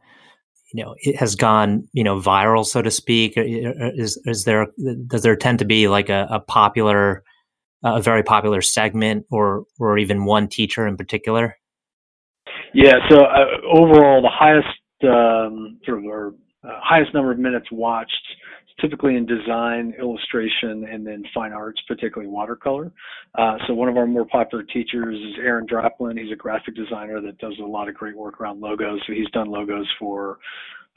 you 0.74 0.84
know 0.84 0.96
it 1.00 1.16
has 1.18 1.36
gone 1.36 1.88
you 1.94 2.04
know 2.04 2.20
viral 2.20 2.66
so 2.66 2.82
to 2.82 2.92
speak 2.92 3.34
is 3.38 4.20
is 4.26 4.44
there 4.44 4.68
does 5.08 5.24
there 5.24 5.36
tend 5.36 5.60
to 5.60 5.66
be 5.66 5.88
like 5.88 6.10
a, 6.10 6.28
a 6.30 6.40
popular 6.40 7.24
a 7.86 8.02
very 8.02 8.24
popular 8.24 8.62
segment 8.62 9.26
or 9.32 9.66
or 9.80 9.98
even 9.98 10.26
one 10.26 10.48
teacher 10.48 10.88
in 10.88 10.98
particular 10.98 11.58
yeah 12.74 12.94
so 13.10 13.22
uh, 13.24 13.46
overall 13.72 14.22
the 14.22 14.30
highest 14.30 14.68
um, 15.04 15.80
sort 15.86 16.00
of 16.00 16.06
or 16.06 16.34
uh, 16.64 16.80
highest 16.82 17.14
number 17.14 17.32
of 17.32 17.40
minutes 17.40 17.68
watched 17.72 18.12
typically 18.82 19.16
in 19.16 19.26
design, 19.26 19.94
illustration, 20.00 20.86
and 20.92 21.06
then 21.06 21.24
fine 21.34 21.54
arts, 21.54 21.82
particularly 21.88 22.30
watercolor. 22.30 22.92
Uh, 23.38 23.58
so 23.68 23.74
one 23.74 23.88
of 23.88 23.98
our 23.98 24.06
more 24.06 24.26
popular 24.26 24.64
teachers 24.64 25.16
is 25.16 25.36
Aaron 25.42 25.66
Draplin. 25.66 26.20
He's 26.20 26.32
a 26.32 26.36
graphic 26.36 26.76
designer 26.76 27.22
that 27.22 27.38
does 27.38 27.54
a 27.62 27.66
lot 27.66 27.88
of 27.88 27.96
great 27.96 28.18
work 28.18 28.42
around 28.42 28.60
logos. 28.60 29.00
So 29.08 29.14
he's 29.14 29.30
done 29.32 29.50
logos 29.50 29.88
for 29.98 30.40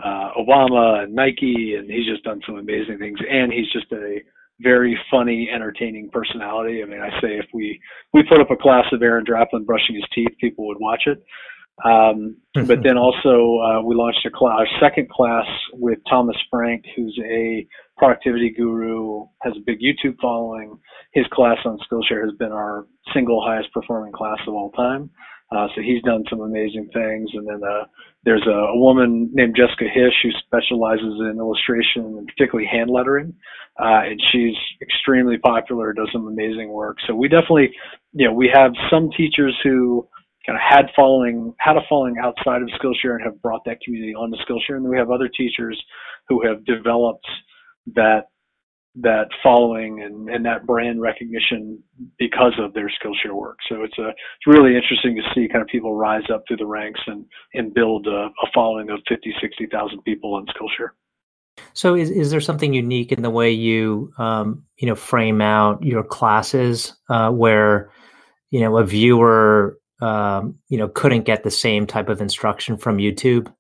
uh, 0.03 0.31
Obama 0.39 1.05
and 1.05 1.15
Nike, 1.15 1.77
and 1.79 1.89
he's 1.91 2.07
just 2.07 2.25
done 2.25 2.41
some 2.47 2.57
amazing 2.57 2.99
things. 2.99 3.19
And 3.31 3.53
he's 3.53 3.71
just 3.73 3.91
a 3.93 4.19
very 4.61 4.99
funny, 5.11 5.49
entertaining 5.53 6.11
personality. 6.11 6.83
I 6.83 6.87
mean, 6.87 7.01
I 7.01 7.11
say 7.21 7.37
if 7.39 7.47
we 7.53 7.81
we 8.13 8.23
put 8.25 8.41
up 8.41 8.51
a 8.51 8.57
class 8.57 8.85
of 8.93 9.03
Aaron 9.03 9.25
Draplin 9.25 9.65
brushing 9.65 9.95
his 9.95 10.05
teeth, 10.15 10.37
people 10.41 10.67
would 10.67 10.79
watch 10.81 11.03
it. 11.07 11.23
Um, 11.85 12.37
but 12.67 12.83
then 12.83 12.99
also 12.99 13.59
uh, 13.61 13.83
we 13.83 13.95
launched 13.95 14.27
a 14.27 14.31
class, 14.31 14.59
our 14.59 14.67
second 14.81 15.09
class 15.11 15.47
with 15.75 15.99
Thomas 16.09 16.37
Frank, 16.51 16.85
who's 16.97 17.19
a 17.25 17.67
productivity 17.97 18.51
guru, 18.51 19.27
has 19.43 19.55
a 19.57 19.61
big 19.65 19.79
YouTube 19.81 20.17
following. 20.21 20.79
His 21.13 21.27
class 21.33 21.59
on 21.65 21.79
Skillshare 21.91 22.25
has 22.25 22.35
been 22.39 22.53
our 22.53 22.87
single 23.15 23.45
highest 23.45 23.73
performing 23.73 24.13
class 24.13 24.39
of 24.47 24.55
all 24.55 24.71
time. 24.73 25.11
Uh, 25.51 25.67
so 25.75 25.81
he's 25.81 26.03
done 26.03 26.25
some 26.29 26.41
amazing 26.41 26.89
things. 26.93 27.31
And 27.33 27.47
then 27.47 27.61
uh, 27.65 27.85
there's 28.25 28.47
a, 28.47 28.51
a, 28.51 28.79
woman 28.79 29.31
named 29.33 29.57
Jessica 29.57 29.85
Hische 29.85 30.13
who 30.23 30.31
specializes 30.45 31.21
in 31.21 31.37
illustration 31.39 32.05
and 32.19 32.27
particularly 32.27 32.69
hand 32.71 32.91
lettering. 32.91 33.35
Uh, 33.81 34.05
and 34.05 34.21
she's 34.31 34.55
extremely 34.83 35.39
popular, 35.39 35.93
does 35.93 36.11
some 36.13 36.27
amazing 36.27 36.69
work. 36.69 36.99
So 37.07 37.15
we 37.15 37.29
definitely, 37.29 37.71
you 38.13 38.27
know, 38.27 38.35
we 38.35 38.51
have 38.53 38.73
some 38.91 39.09
teachers 39.17 39.57
who 39.63 40.07
kind 40.45 40.59
of 40.59 40.63
had 40.69 40.91
following, 40.95 41.55
had 41.61 41.77
a 41.77 41.83
following 41.89 42.17
outside 42.23 42.61
of 42.61 42.69
Skillshare 42.81 43.15
and 43.15 43.25
have 43.25 43.41
brought 43.41 43.65
that 43.65 43.81
community 43.81 44.15
onto 44.15 44.37
Skillshare. 44.39 44.77
And 44.77 44.85
then 44.85 44.91
we 44.91 44.99
have 44.99 45.11
other 45.11 45.29
teachers 45.29 45.81
who 46.29 46.47
have 46.47 46.65
developed 46.67 47.27
that 47.95 48.25
that 49.01 49.29
following 49.43 50.03
and, 50.03 50.29
and 50.29 50.45
that 50.45 50.67
brand 50.67 51.01
recognition 51.01 51.83
because 52.19 52.55
of 52.59 52.73
their 52.75 52.89
Skillshare 52.89 53.35
work. 53.35 53.59
So 53.69 53.83
it's 53.83 53.97
a 53.99 54.09
it's 54.09 54.47
really 54.47 54.77
interesting 54.77 55.17
to 55.17 55.23
see 55.35 55.49
kind 55.49 55.63
of 55.63 55.69
people 55.69 55.95
rise 55.95 56.25
up 56.33 56.43
through 56.47 56.59
the 56.59 56.67
ranks 56.67 57.01
and 57.07 57.25
and 57.55 57.73
build 57.73 58.07
a, 58.07 58.27
a 58.27 58.47
following 58.55 58.91
of 58.91 59.01
50, 59.09 59.35
60,000 59.41 60.03
people 60.03 60.35
on 60.35 60.47
Skillshare. 60.47 60.91
So 61.73 61.95
is, 61.95 62.11
is 62.11 62.31
there 62.31 62.41
something 62.41 62.73
unique 62.73 63.13
in 63.13 63.23
the 63.23 63.31
way 63.31 63.51
you 63.51 64.13
um, 64.19 64.65
you 64.77 64.89
know 64.89 64.95
frame 64.95 65.41
out 65.41 65.83
your 65.83 66.03
classes 66.03 66.97
uh, 67.09 67.31
where 67.31 67.91
you 68.51 68.61
know 68.61 68.79
a 68.79 68.85
viewer 68.85 69.79
um, 70.01 70.57
you 70.69 70.79
know 70.79 70.89
couldn't 70.89 71.23
get 71.23 71.45
the 71.45 71.51
same 71.51 71.87
type 71.87 72.09
of 72.09 72.21
instruction 72.21 72.77
from 72.77 72.99
YouTube? 72.99 73.53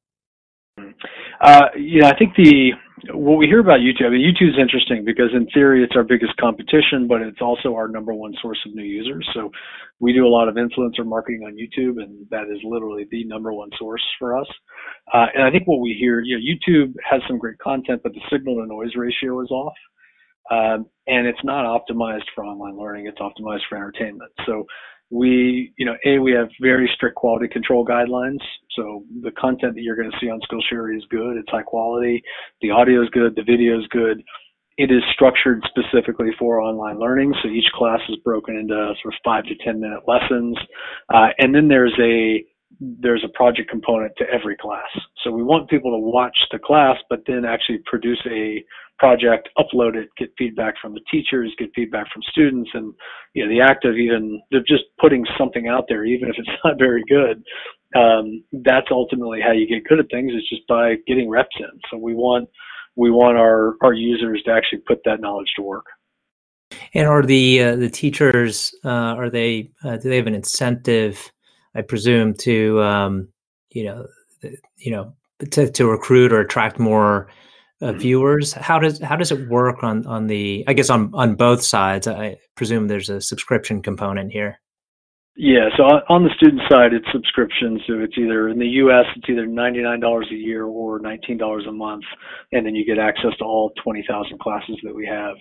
Uh, 1.40 1.66
you 1.76 2.00
know, 2.00 2.08
I 2.08 2.16
think 2.16 2.34
the 2.34 2.72
what 3.12 3.38
we 3.38 3.46
hear 3.46 3.60
about 3.60 3.80
YouTube, 3.80 4.06
I 4.06 4.10
mean, 4.10 4.20
YouTube 4.20 4.50
is 4.50 4.58
interesting 4.60 5.04
because 5.04 5.30
in 5.34 5.46
theory 5.54 5.82
it's 5.82 5.94
our 5.96 6.04
biggest 6.04 6.36
competition, 6.36 7.06
but 7.08 7.20
it's 7.20 7.40
also 7.40 7.74
our 7.74 7.88
number 7.88 8.14
one 8.14 8.34
source 8.40 8.58
of 8.66 8.74
new 8.74 8.84
users. 8.84 9.28
So 9.34 9.50
we 10.00 10.12
do 10.12 10.26
a 10.26 10.28
lot 10.28 10.48
of 10.48 10.54
influencer 10.54 11.04
marketing 11.04 11.42
on 11.46 11.56
YouTube, 11.56 12.02
and 12.02 12.26
that 12.30 12.44
is 12.44 12.58
literally 12.64 13.06
the 13.10 13.24
number 13.24 13.52
one 13.52 13.70
source 13.78 14.02
for 14.18 14.36
us. 14.36 14.46
Uh, 15.12 15.26
and 15.34 15.44
I 15.44 15.50
think 15.50 15.66
what 15.66 15.80
we 15.80 15.96
hear, 15.98 16.20
you 16.20 16.38
know, 16.38 16.42
YouTube 16.42 16.94
has 17.08 17.20
some 17.28 17.38
great 17.38 17.58
content, 17.58 18.00
but 18.02 18.12
the 18.12 18.20
signal 18.30 18.56
to 18.56 18.66
noise 18.66 18.94
ratio 18.96 19.40
is 19.42 19.50
off. 19.50 19.74
Um, 20.50 20.86
and 21.06 21.26
it's 21.26 21.44
not 21.44 21.64
optimized 21.64 22.24
for 22.34 22.44
online 22.44 22.78
learning; 22.78 23.06
it's 23.06 23.18
optimized 23.18 23.62
for 23.68 23.76
entertainment. 23.76 24.32
So 24.46 24.64
we, 25.10 25.72
you 25.76 25.86
know, 25.86 25.96
a 26.06 26.18
we 26.18 26.32
have 26.32 26.48
very 26.60 26.90
strict 26.94 27.16
quality 27.16 27.48
control 27.48 27.84
guidelines. 27.84 28.40
So 28.78 29.02
the 29.22 29.32
content 29.32 29.74
that 29.74 29.82
you're 29.82 29.96
going 29.96 30.10
to 30.10 30.16
see 30.20 30.30
on 30.30 30.40
Skillshare 30.40 30.96
is 30.96 31.04
good. 31.10 31.36
It's 31.36 31.50
high 31.50 31.62
quality. 31.62 32.22
The 32.62 32.70
audio 32.70 33.02
is 33.02 33.08
good. 33.10 33.34
The 33.34 33.42
video 33.42 33.78
is 33.78 33.86
good. 33.90 34.22
It 34.78 34.92
is 34.92 35.02
structured 35.12 35.60
specifically 35.66 36.30
for 36.38 36.60
online 36.60 37.00
learning. 37.00 37.34
So 37.42 37.48
each 37.48 37.66
class 37.74 37.98
is 38.08 38.16
broken 38.24 38.56
into 38.56 38.92
sort 39.02 39.14
of 39.14 39.20
five 39.24 39.44
to 39.44 39.54
ten 39.64 39.80
minute 39.80 40.02
lessons, 40.06 40.56
uh, 41.12 41.30
and 41.38 41.52
then 41.52 41.66
there's 41.66 41.98
a 42.00 42.44
there's 42.80 43.24
a 43.24 43.36
project 43.36 43.68
component 43.68 44.12
to 44.18 44.24
every 44.32 44.56
class. 44.56 44.88
So 45.24 45.32
we 45.32 45.42
want 45.42 45.68
people 45.68 45.90
to 45.90 45.98
watch 45.98 46.36
the 46.52 46.60
class, 46.60 46.96
but 47.10 47.22
then 47.26 47.44
actually 47.44 47.78
produce 47.86 48.20
a 48.30 48.62
project, 48.98 49.48
upload 49.58 49.96
it, 49.96 50.08
get 50.16 50.30
feedback 50.38 50.74
from 50.80 50.94
the 50.94 51.00
teachers, 51.10 51.52
get 51.58 51.70
feedback 51.74 52.06
from 52.12 52.22
students, 52.30 52.70
and 52.74 52.94
you 53.34 53.44
know 53.44 53.50
the 53.50 53.60
act 53.60 53.84
of 53.84 53.96
even 53.96 54.40
just 54.66 54.84
putting 55.00 55.24
something 55.36 55.66
out 55.66 55.86
there, 55.88 56.04
even 56.04 56.28
if 56.28 56.36
it's 56.38 56.48
not 56.64 56.78
very 56.78 57.02
good, 57.08 57.42
um, 57.96 58.44
that's 58.64 58.88
ultimately 58.90 59.40
how 59.40 59.52
you 59.52 59.66
get 59.66 59.84
good 59.88 60.00
at 60.00 60.06
things. 60.10 60.32
Is 60.32 60.48
just 60.48 60.66
by 60.68 60.96
getting 61.06 61.28
reps 61.28 61.56
in. 61.58 61.80
So 61.90 61.96
we 61.96 62.14
want 62.14 62.48
we 62.96 63.10
want 63.10 63.38
our 63.38 63.76
our 63.82 63.92
users 63.92 64.42
to 64.44 64.52
actually 64.52 64.82
put 64.86 65.00
that 65.04 65.20
knowledge 65.20 65.48
to 65.56 65.62
work. 65.62 65.86
And 66.94 67.06
are 67.06 67.22
the 67.22 67.62
uh, 67.62 67.76
the 67.76 67.88
teachers 67.88 68.74
uh, 68.84 68.88
are 68.88 69.30
they 69.30 69.70
uh, 69.84 69.96
do 69.96 70.08
they 70.08 70.16
have 70.16 70.26
an 70.26 70.34
incentive? 70.34 71.30
I 71.74 71.82
presume 71.82 72.34
to 72.38 72.82
um, 72.82 73.28
you 73.70 73.84
know 73.84 74.06
you 74.76 74.92
know 74.92 75.14
to, 75.50 75.70
to 75.70 75.86
recruit 75.86 76.32
or 76.32 76.40
attract 76.40 76.78
more 76.78 77.28
uh, 77.80 77.92
viewers 77.92 78.52
how 78.52 78.78
does 78.78 79.00
how 79.00 79.14
does 79.14 79.30
it 79.30 79.48
work 79.48 79.84
on 79.84 80.04
on 80.06 80.26
the 80.26 80.64
i 80.66 80.72
guess 80.72 80.90
on 80.90 81.12
on 81.14 81.36
both 81.36 81.62
sides 81.62 82.08
i 82.08 82.36
presume 82.56 82.88
there's 82.88 83.08
a 83.08 83.20
subscription 83.20 83.80
component 83.80 84.32
here 84.32 84.58
yeah 85.38 85.70
so 85.76 85.84
on 85.84 86.24
the 86.24 86.30
student 86.36 86.60
side 86.68 86.92
it's 86.92 87.06
subscription 87.12 87.78
so 87.86 87.94
it's 88.00 88.18
either 88.18 88.48
in 88.48 88.58
the 88.58 88.66
us 88.66 89.06
it's 89.16 89.28
either 89.30 89.46
$99 89.46 90.02
a 90.02 90.34
year 90.34 90.64
or 90.64 90.98
$19 90.98 91.68
a 91.68 91.72
month 91.72 92.04
and 92.52 92.66
then 92.66 92.74
you 92.74 92.84
get 92.84 92.98
access 92.98 93.30
to 93.38 93.44
all 93.44 93.72
20000 93.82 94.38
classes 94.40 94.76
that 94.82 94.94
we 94.94 95.06
have. 95.06 95.36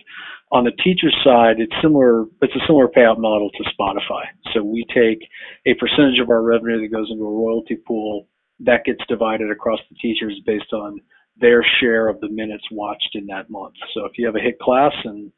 On 0.52 0.64
the 0.64 0.72
teacher 0.84 1.10
side 1.24 1.56
it's 1.58 1.74
similar 1.82 2.26
it's 2.42 2.54
a 2.54 2.64
similar 2.66 2.86
payout 2.88 3.18
model 3.18 3.50
to 3.50 3.64
spotify. 3.74 4.22
So 4.54 4.62
we 4.62 4.86
take 4.94 5.18
a 5.66 5.74
percentage 5.74 6.20
of 6.20 6.30
our 6.30 6.42
revenue 6.42 6.80
that 6.80 6.94
goes 6.94 7.08
into 7.10 7.24
a 7.24 7.30
royalty 7.30 7.76
pool 7.76 8.28
that 8.60 8.84
gets 8.84 9.00
divided 9.08 9.50
across 9.50 9.80
the 9.90 9.96
teachers 9.96 10.40
based 10.46 10.72
on 10.72 11.00
their 11.40 11.64
share 11.80 12.08
of 12.08 12.20
the 12.20 12.28
minutes 12.28 12.64
watched 12.70 13.10
in 13.14 13.26
that 13.26 13.48
month. 13.50 13.74
So 13.94 14.04
if 14.04 14.12
you 14.16 14.26
have 14.26 14.36
a 14.36 14.40
hit 14.40 14.58
class 14.58 14.92
and 15.04 15.32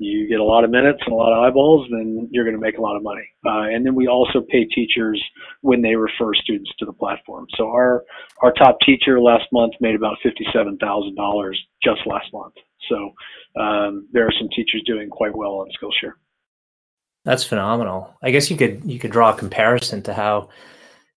you 0.00 0.26
get 0.26 0.40
a 0.40 0.44
lot 0.44 0.64
of 0.64 0.70
minutes 0.70 0.98
and 1.04 1.12
a 1.12 1.16
lot 1.16 1.30
of 1.30 1.44
eyeballs, 1.44 1.86
then 1.90 2.26
you're 2.30 2.44
going 2.44 2.56
to 2.56 2.60
make 2.60 2.78
a 2.78 2.80
lot 2.80 2.96
of 2.96 3.02
money. 3.02 3.28
Uh, 3.44 3.68
and 3.68 3.84
then 3.84 3.94
we 3.94 4.08
also 4.08 4.40
pay 4.50 4.64
teachers 4.64 5.22
when 5.60 5.82
they 5.82 5.94
refer 5.94 6.32
students 6.34 6.70
to 6.78 6.86
the 6.86 6.92
platform. 6.92 7.46
So 7.56 7.68
our 7.68 8.04
our 8.42 8.52
top 8.52 8.78
teacher 8.84 9.20
last 9.20 9.44
month 9.52 9.74
made 9.80 9.94
about 9.94 10.16
fifty-seven 10.22 10.78
thousand 10.78 11.16
dollars 11.16 11.60
just 11.84 12.00
last 12.06 12.32
month. 12.32 12.54
So 12.88 13.12
um, 13.60 14.08
there 14.12 14.26
are 14.26 14.32
some 14.38 14.48
teachers 14.56 14.82
doing 14.86 15.10
quite 15.10 15.36
well 15.36 15.60
on 15.60 15.68
Skillshare. 15.68 16.14
That's 17.26 17.44
phenomenal. 17.44 18.16
I 18.22 18.30
guess 18.30 18.50
you 18.50 18.56
could 18.56 18.82
you 18.84 18.98
could 18.98 19.12
draw 19.12 19.34
a 19.34 19.36
comparison 19.36 20.02
to 20.04 20.14
how 20.14 20.48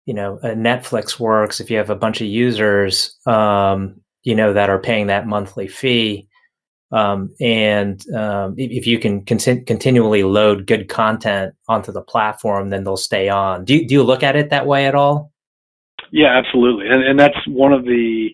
you 0.05 0.13
know 0.13 0.39
Netflix 0.43 1.17
works. 1.17 1.61
If 1.61 1.71
you 1.71 1.77
have 1.77 1.89
a 1.89 1.95
bunch 1.95 2.19
of 2.19 2.27
users, 2.27 3.17
um, 3.25 4.01
you 4.23 4.35
know 4.35 4.51
that 4.51 4.69
are 4.69 4.79
paying 4.79 5.07
that 5.07 5.25
monthly 5.25 5.69
fee 5.69 6.27
um, 6.93 7.33
and 7.41 8.07
um, 8.13 8.55
if 8.57 8.85
you 8.88 9.00
can 9.00 9.25
con- 9.25 9.65
continually 9.65 10.23
load 10.23 10.67
good 10.67 10.88
content 10.88 11.53
onto 11.67 11.91
the 11.91 12.01
platform 12.01 12.69
then 12.69 12.83
they'll 12.83 12.97
stay 12.97 13.29
on. 13.29 13.65
Do 13.65 13.75
you, 13.75 13.88
do 13.88 13.95
you 13.95 14.03
look 14.03 14.23
at 14.23 14.35
it 14.35 14.50
that 14.51 14.65
way 14.65 14.85
at 14.85 14.95
all? 14.95 15.31
Yeah 16.12 16.38
absolutely. 16.38 16.88
And, 16.88 17.03
and 17.03 17.19
that's 17.19 17.38
one 17.47 17.73
of 17.73 17.83
the 17.83 18.29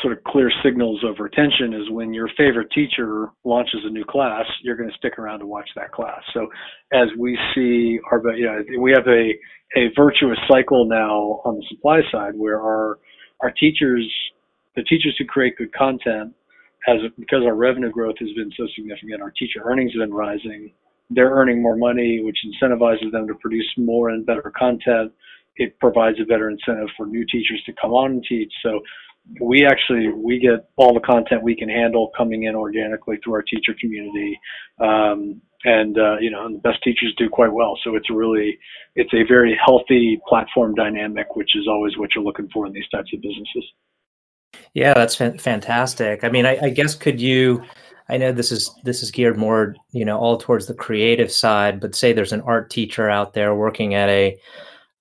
sort 0.00 0.16
of 0.16 0.24
clear 0.24 0.50
signals 0.64 1.04
of 1.04 1.16
retention 1.18 1.74
is 1.74 1.90
when 1.90 2.14
your 2.14 2.28
favorite 2.38 2.68
teacher 2.74 3.28
launches 3.44 3.80
a 3.84 3.90
new 3.90 4.04
class 4.04 4.46
you're 4.62 4.76
going 4.76 4.88
to 4.88 4.96
stick 4.96 5.18
around 5.18 5.40
to 5.40 5.46
watch 5.46 5.68
that 5.76 5.92
class. 5.92 6.20
So 6.32 6.48
as 6.92 7.08
we 7.18 7.38
see 7.54 7.98
our 8.10 8.20
you 8.34 8.46
know 8.46 8.62
we 8.80 8.92
have 8.92 9.06
a 9.06 9.32
a 9.76 9.90
virtuous 9.94 10.38
cycle 10.48 10.86
now 10.86 11.42
on 11.44 11.56
the 11.56 11.64
supply 11.68 12.00
side 12.10 12.32
where 12.36 12.60
our 12.60 12.98
our 13.42 13.50
teachers 13.50 14.10
the 14.76 14.82
teachers 14.82 15.16
who 15.18 15.24
create 15.24 15.56
good 15.56 15.72
content, 15.72 16.34
as 16.86 16.98
because 17.18 17.42
our 17.44 17.54
revenue 17.54 17.90
growth 17.90 18.16
has 18.20 18.30
been 18.36 18.50
so 18.56 18.66
significant, 18.76 19.22
our 19.22 19.32
teacher 19.32 19.62
earnings 19.64 19.92
have 19.92 20.00
been 20.00 20.14
rising. 20.14 20.72
They're 21.10 21.30
earning 21.30 21.62
more 21.62 21.76
money, 21.76 22.20
which 22.22 22.38
incentivizes 22.46 23.12
them 23.12 23.26
to 23.28 23.34
produce 23.34 23.66
more 23.76 24.10
and 24.10 24.26
better 24.26 24.52
content. 24.56 25.12
It 25.56 25.78
provides 25.78 26.18
a 26.20 26.24
better 26.24 26.50
incentive 26.50 26.88
for 26.96 27.06
new 27.06 27.24
teachers 27.30 27.62
to 27.66 27.72
come 27.80 27.92
on 27.92 28.10
and 28.12 28.24
teach. 28.28 28.52
So 28.62 28.80
we 29.40 29.66
actually 29.66 30.08
we 30.08 30.38
get 30.38 30.68
all 30.76 30.94
the 30.94 31.00
content 31.00 31.42
we 31.42 31.56
can 31.56 31.68
handle 31.68 32.10
coming 32.16 32.44
in 32.44 32.54
organically 32.54 33.18
through 33.22 33.34
our 33.34 33.42
teacher 33.42 33.74
community 33.80 34.38
um, 34.80 35.40
and 35.64 35.98
uh, 35.98 36.16
you 36.20 36.30
know 36.30 36.46
and 36.46 36.56
the 36.56 36.60
best 36.60 36.78
teachers 36.82 37.12
do 37.18 37.28
quite 37.28 37.52
well 37.52 37.78
so 37.82 37.96
it's 37.96 38.08
really 38.10 38.56
it's 38.94 39.12
a 39.14 39.26
very 39.28 39.58
healthy 39.64 40.20
platform 40.28 40.74
dynamic 40.74 41.34
which 41.34 41.50
is 41.56 41.66
always 41.68 41.96
what 41.98 42.10
you're 42.14 42.24
looking 42.24 42.48
for 42.52 42.66
in 42.66 42.72
these 42.72 42.88
types 42.94 43.10
of 43.12 43.20
businesses 43.20 43.64
yeah, 44.74 44.94
that's 44.94 45.14
fantastic. 45.14 46.22
I 46.22 46.28
mean, 46.28 46.46
I, 46.46 46.58
I, 46.62 46.70
guess 46.70 46.94
could 46.94 47.20
you? 47.20 47.62
I 48.08 48.16
know 48.16 48.30
this 48.30 48.52
is 48.52 48.70
this 48.84 49.02
is 49.02 49.10
geared 49.10 49.38
more, 49.38 49.74
you 49.92 50.04
know, 50.04 50.18
all 50.18 50.36
towards 50.36 50.66
the 50.66 50.74
creative 50.74 51.32
side. 51.32 51.80
But 51.80 51.94
say 51.94 52.12
there's 52.12 52.32
an 52.32 52.42
art 52.42 52.70
teacher 52.70 53.08
out 53.08 53.34
there 53.34 53.54
working 53.54 53.94
at 53.94 54.08
a, 54.08 54.38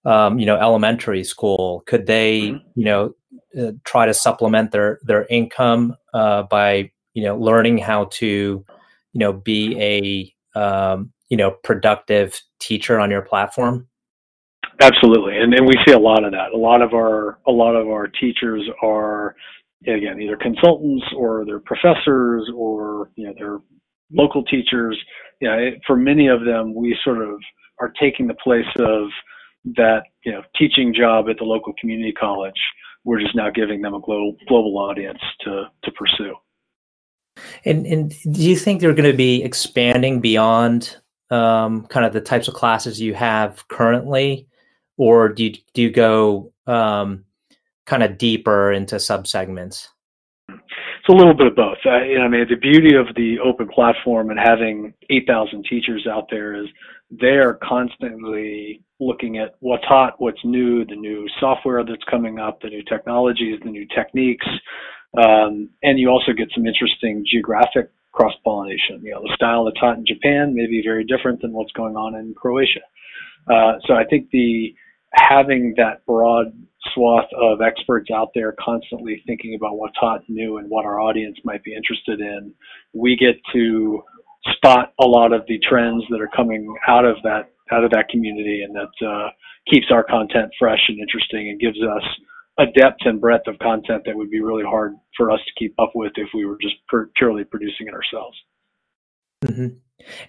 um, 0.06 0.40
you 0.40 0.46
know, 0.46 0.56
elementary 0.56 1.24
school. 1.24 1.84
Could 1.88 2.06
they, 2.08 2.42
mm-hmm. 2.42 2.80
you 2.80 2.86
know, 2.86 3.14
uh, 3.60 3.72
try 3.84 4.06
to 4.06 4.14
supplement 4.14 4.72
their 4.72 5.00
their 5.04 5.26
income 5.26 5.96
uh, 6.14 6.44
by, 6.44 6.92
you 7.14 7.24
know, 7.24 7.38
learning 7.38 7.78
how 7.78 8.06
to, 8.06 8.26
you 8.26 9.20
know, 9.20 9.34
be 9.34 10.34
a, 10.56 10.60
um, 10.60 11.12
you 11.30 11.38
know, 11.38 11.52
productive 11.64 12.42
teacher 12.60 13.00
on 13.00 13.12
your 13.12 13.22
platform? 13.22 13.88
Absolutely, 14.82 15.38
and 15.38 15.54
and 15.54 15.66
we 15.66 15.74
see 15.88 15.94
a 15.94 16.00
lot 16.00 16.24
of 16.24 16.32
that. 16.32 16.52
A 16.54 16.58
lot 16.58 16.82
of 16.82 16.94
our 16.94 17.40
a 17.48 17.52
lot 17.52 17.76
of 17.76 17.88
our 17.88 18.08
teachers 18.08 18.62
are 18.82 19.36
again 19.88 20.22
either 20.22 20.38
consultants 20.38 21.06
or 21.16 21.46
they're 21.46 21.60
professors 21.60 22.50
or 22.56 23.10
you 23.16 23.28
know 23.28 23.34
they're 23.38 23.60
local 24.12 24.44
teachers, 24.44 24.98
you 25.42 25.50
know, 25.50 25.72
for 25.86 25.96
many 25.96 26.28
of 26.28 26.46
them, 26.46 26.74
we 26.74 26.98
sort 27.04 27.22
of 27.22 27.40
are 27.80 27.92
taking 28.00 28.28
the 28.28 28.36
place 28.36 28.66
of 28.80 29.08
that, 29.76 30.04
you 30.24 30.32
know, 30.32 30.42
teaching 30.58 30.94
job 30.94 31.26
at 31.30 31.38
the 31.38 31.44
local 31.44 31.74
community 31.80 32.14
college. 32.14 32.54
We're 33.04 33.20
just 33.20 33.36
now 33.36 33.50
giving 33.54 33.82
them 33.82 33.94
a 33.94 34.00
global 34.00 34.36
global 34.48 34.78
audience 34.78 35.20
to 35.42 35.66
to 35.84 35.92
pursue. 35.92 36.34
And 37.66 37.86
and 37.86 38.10
do 38.10 38.42
you 38.42 38.56
think 38.56 38.82
they're 38.82 38.94
going 38.94 39.12
to 39.12 39.18
be 39.18 39.44
expanding 39.44 40.22
beyond 40.22 40.98
um, 41.30 41.86
kind 41.88 42.06
of 42.06 42.14
the 42.14 42.22
types 42.22 42.48
of 42.48 42.54
classes 42.54 43.02
you 43.02 43.14
have 43.14 43.68
currently, 43.68 44.48
or 44.98 45.30
do 45.30 45.46
you 45.46 45.54
do 45.74 45.82
you 45.82 45.92
go 45.92 46.54
um, 46.68 47.26
kind 47.86 48.04
of 48.04 48.18
deeper 48.18 48.72
into 48.72 48.96
subsegments? 48.96 49.88
It's 50.50 51.14
a 51.14 51.16
little 51.16 51.36
bit 51.36 51.48
of 51.48 51.56
both. 51.56 51.78
I, 51.86 52.24
I 52.24 52.28
mean, 52.28 52.48
the 52.50 52.56
beauty 52.56 52.96
of 52.96 53.14
the 53.16 53.38
open 53.40 53.68
platform 53.68 54.32
and 54.32 54.40
having 54.40 54.92
8,000 55.12 55.64
teachers 55.70 56.08
out 56.12 56.28
there 56.32 56.56
is 56.56 56.68
they 57.12 57.38
are 57.38 57.60
constantly 57.62 58.82
looking 59.00 59.38
at 59.38 59.56
what's 59.60 59.84
hot, 59.86 60.16
what's 60.18 60.44
new, 60.44 60.84
the 60.86 60.96
new 60.96 61.28
software 61.40 61.84
that's 61.84 62.04
coming 62.10 62.40
up, 62.40 62.60
the 62.62 62.70
new 62.70 62.82
technologies, 62.90 63.60
the 63.64 63.70
new 63.70 63.86
techniques, 63.96 64.48
um, 65.18 65.70
and 65.84 66.00
you 66.00 66.10
also 66.10 66.34
get 66.34 66.50
some 66.56 66.66
interesting 66.66 67.24
geographic 67.30 67.92
cross 68.12 68.34
pollination. 68.44 69.02
You 69.04 69.12
know, 69.12 69.22
the 69.22 69.34
style 69.36 69.66
that's 69.66 69.78
hot 69.78 69.98
in 69.98 70.06
Japan 70.06 70.56
may 70.56 70.68
be 70.68 70.82
very 70.84 71.04
different 71.04 71.42
than 71.42 71.54
what's 71.54 71.72
going 71.74 71.96
on 71.96 72.16
in 72.16 72.34
Croatia. 72.34 72.82
Uh, 73.48 73.74
so 73.86 73.94
I 73.94 74.06
think 74.10 74.30
the 74.32 74.74
having 75.16 75.74
that 75.78 76.06
broad 76.06 76.48
swath 76.94 77.28
of 77.42 77.62
experts 77.62 78.10
out 78.14 78.30
there 78.36 78.56
constantly 78.64 79.22
thinking 79.26 79.56
about 79.56 79.78
what's 79.78 79.98
hot 79.98 80.22
and 80.28 80.36
new 80.36 80.58
and 80.58 80.70
what 80.70 80.86
our 80.86 81.00
audience 81.00 81.38
might 81.44 81.64
be 81.64 81.76
interested 81.76 82.20
in, 82.20 82.54
we 82.94 83.16
get 83.16 83.36
to 83.54 84.04
spot 84.54 84.94
a 85.02 85.06
lot 85.06 85.34
of 85.34 85.42
the 85.48 85.60
trends 85.68 86.04
that 86.10 86.22
are 86.22 86.30
coming 86.36 86.74
out 86.88 87.06
of 87.06 87.16
that 87.24 87.52
out 87.72 87.84
of 87.84 87.90
that 87.90 88.08
community, 88.10 88.62
and 88.62 88.76
that 88.76 89.08
uh, 89.08 89.30
keeps 89.68 89.88
our 89.92 90.04
content 90.04 90.52
fresh 90.60 90.82
and 90.88 91.00
interesting, 91.00 91.50
and 91.50 91.60
gives 91.60 91.80
us 91.82 92.04
a 92.60 92.66
depth 92.80 93.00
and 93.06 93.20
breadth 93.20 93.48
of 93.48 93.58
content 93.58 94.04
that 94.06 94.16
would 94.16 94.30
be 94.30 94.40
really 94.40 94.64
hard 94.64 94.94
for 95.18 95.32
us 95.32 95.40
to 95.40 95.52
keep 95.58 95.74
up 95.80 95.92
with 95.96 96.12
if 96.16 96.30
we 96.36 96.46
were 96.46 96.58
just 96.62 96.76
purely 97.18 97.44
producing 97.44 97.88
it 97.88 97.94
ourselves. 97.94 98.38
Mm-hmm. 99.46 99.78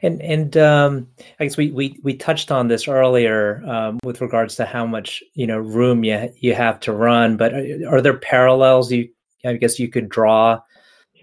And 0.02 0.22
and 0.22 0.56
um, 0.56 1.08
I 1.38 1.44
guess 1.44 1.56
we, 1.56 1.70
we 1.70 1.98
we 2.02 2.14
touched 2.14 2.50
on 2.50 2.68
this 2.68 2.88
earlier 2.88 3.62
um, 3.66 3.98
with 4.04 4.20
regards 4.20 4.56
to 4.56 4.64
how 4.64 4.86
much 4.86 5.22
you 5.34 5.46
know 5.46 5.58
room 5.58 6.04
you 6.04 6.32
you 6.40 6.54
have 6.54 6.80
to 6.80 6.92
run. 6.92 7.36
But 7.36 7.52
are, 7.52 7.96
are 7.96 8.00
there 8.00 8.16
parallels 8.16 8.90
you 8.90 9.08
I 9.44 9.54
guess 9.54 9.78
you 9.78 9.88
could 9.88 10.08
draw 10.08 10.60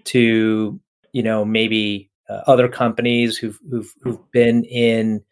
to 0.04 0.80
you 1.12 1.22
know 1.22 1.44
maybe 1.44 2.10
uh, 2.28 2.42
other 2.46 2.68
companies 2.68 3.36
who've 3.36 3.58
who've 3.70 3.92
who've 4.02 4.30
been 4.30 4.64
in 4.64 5.22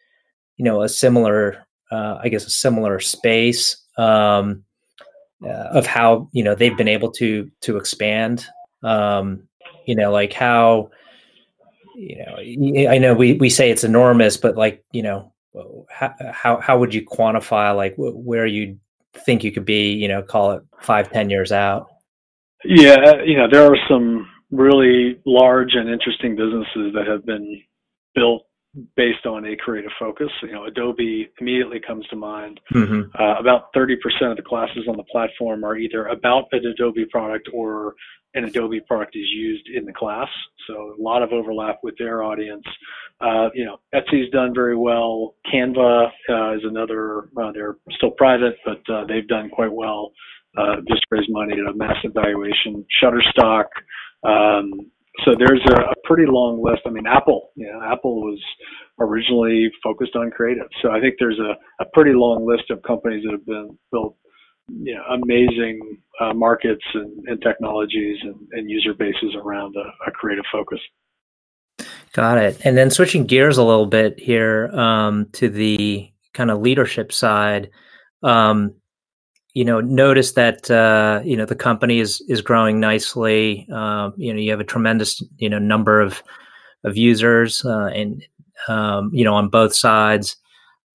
you 0.57 0.65
know 0.65 0.81
a 0.81 0.89
similar 0.89 1.65
uh, 1.91 2.19
I 2.21 2.29
guess 2.29 2.45
a 2.45 2.49
similar 2.49 2.99
space 2.99 3.77
um, 3.97 4.63
uh, 5.43 5.69
of 5.71 5.85
how 5.85 6.29
you 6.31 6.43
know 6.43 6.55
they've 6.55 6.77
been 6.77 6.87
able 6.87 7.11
to 7.13 7.49
to 7.61 7.77
expand. 7.77 8.45
Um, 8.83 9.47
you 9.85 9.95
know, 9.95 10.11
like 10.11 10.33
how 10.33 10.89
you 11.95 12.17
know 12.17 12.89
i 12.89 12.97
know 12.97 13.13
we, 13.13 13.33
we 13.33 13.49
say 13.49 13.69
it's 13.69 13.83
enormous 13.83 14.37
but 14.37 14.55
like 14.55 14.83
you 14.91 15.03
know 15.03 15.33
how, 15.89 16.13
how, 16.31 16.59
how 16.59 16.79
would 16.79 16.93
you 16.93 17.05
quantify 17.05 17.75
like 17.75 17.93
where 17.97 18.45
you 18.45 18.77
think 19.25 19.43
you 19.43 19.51
could 19.51 19.65
be 19.65 19.91
you 19.91 20.07
know 20.07 20.21
call 20.21 20.53
it 20.53 20.63
five 20.81 21.11
ten 21.11 21.29
years 21.29 21.51
out? 21.51 21.87
Yeah 22.65 22.95
uh, 23.05 23.23
you 23.23 23.37
know 23.37 23.47
there 23.49 23.65
are 23.65 23.77
some 23.87 24.27
really 24.51 25.19
large 25.25 25.73
and 25.75 25.89
interesting 25.89 26.35
businesses 26.35 26.93
that 26.93 27.05
have 27.07 27.25
been 27.25 27.61
built 28.15 28.43
based 28.95 29.25
on 29.25 29.45
a 29.45 29.55
creative 29.55 29.91
focus. 29.99 30.29
You 30.41 30.53
know, 30.53 30.65
Adobe 30.65 31.29
immediately 31.39 31.79
comes 31.85 32.05
to 32.07 32.15
mind. 32.15 32.59
Mm-hmm. 32.73 33.21
Uh, 33.21 33.39
about 33.39 33.73
30% 33.73 33.95
of 34.31 34.37
the 34.37 34.43
classes 34.43 34.87
on 34.89 34.97
the 34.97 35.03
platform 35.03 35.63
are 35.63 35.77
either 35.77 36.07
about 36.07 36.45
an 36.51 36.65
Adobe 36.65 37.05
product 37.11 37.49
or 37.53 37.93
an 38.33 38.45
Adobe 38.45 38.81
product 38.87 39.15
is 39.15 39.27
used 39.29 39.67
in 39.73 39.85
the 39.85 39.93
class. 39.93 40.27
So 40.67 40.95
a 40.97 41.01
lot 41.01 41.21
of 41.21 41.31
overlap 41.31 41.79
with 41.83 41.95
their 41.99 42.23
audience. 42.23 42.63
Uh, 43.21 43.49
you 43.53 43.65
know, 43.65 43.77
Etsy's 43.93 44.31
done 44.31 44.53
very 44.55 44.75
well. 44.75 45.35
Canva 45.53 46.07
uh, 46.29 46.55
is 46.55 46.61
another. 46.63 47.29
Uh, 47.39 47.51
they're 47.53 47.77
still 47.91 48.11
private, 48.11 48.55
but 48.65 48.81
uh, 48.91 49.05
they've 49.07 49.27
done 49.27 49.49
quite 49.49 49.71
well. 49.71 50.11
Uh, 50.57 50.77
just 50.87 51.05
raised 51.11 51.29
money 51.29 51.53
at 51.53 51.71
a 51.71 51.75
massive 51.75 52.13
valuation. 52.13 52.85
Shutterstock. 53.01 53.65
Um, 54.23 54.91
so 55.25 55.35
there's 55.37 55.61
a, 55.69 55.75
a, 55.75 55.93
pretty 56.05 56.25
long 56.25 56.61
list. 56.63 56.81
I 56.85 56.89
mean, 56.89 57.05
Apple. 57.05 57.49
You 57.55 57.71
know, 57.71 57.81
Apple 57.83 58.21
was 58.21 58.39
originally 58.99 59.69
focused 59.83 60.15
on 60.15 60.31
creative. 60.31 60.67
So 60.81 60.91
I 60.91 60.99
think 60.99 61.15
there's 61.19 61.39
a, 61.39 61.53
a 61.83 61.85
pretty 61.93 62.11
long 62.13 62.47
list 62.47 62.71
of 62.71 62.81
companies 62.81 63.23
that 63.25 63.31
have 63.31 63.45
been 63.45 63.77
built 63.91 64.15
you 64.69 64.95
know, 64.95 65.03
amazing 65.13 65.97
uh, 66.19 66.33
markets 66.33 66.83
and, 66.93 67.27
and 67.27 67.41
technologies 67.41 68.17
and, 68.21 68.35
and, 68.51 68.69
user 68.69 68.93
bases 68.93 69.35
around 69.35 69.75
a, 69.75 70.09
a, 70.09 70.11
creative 70.11 70.45
focus. 70.51 70.79
Got 72.13 72.37
it. 72.37 72.61
And 72.63 72.77
then 72.77 72.89
switching 72.89 73.25
gears 73.25 73.57
a 73.57 73.63
little 73.63 73.85
bit 73.85 74.19
here 74.19 74.67
um, 74.67 75.27
to 75.33 75.49
the 75.49 76.09
kind 76.33 76.49
of 76.49 76.61
leadership 76.61 77.11
side, 77.11 77.71
um, 78.21 78.75
you 79.53 79.63
know, 79.63 79.79
notice 79.79 80.31
that 80.33 80.69
uh, 80.71 81.21
you 81.23 81.37
know 81.37 81.45
the 81.45 81.55
company 81.55 81.99
is 81.99 82.21
is 82.27 82.41
growing 82.41 82.79
nicely. 82.79 83.67
Uh, 83.71 84.11
you 84.17 84.33
know, 84.33 84.39
you 84.39 84.51
have 84.51 84.59
a 84.59 84.65
tremendous 84.65 85.21
you 85.37 85.49
know 85.49 85.59
number 85.59 86.01
of 86.01 86.23
of 86.83 86.97
users 86.97 87.63
uh, 87.65 87.85
and 87.93 88.25
um, 88.67 89.11
you 89.13 89.23
know 89.23 89.35
on 89.35 89.49
both 89.49 89.75
sides. 89.75 90.35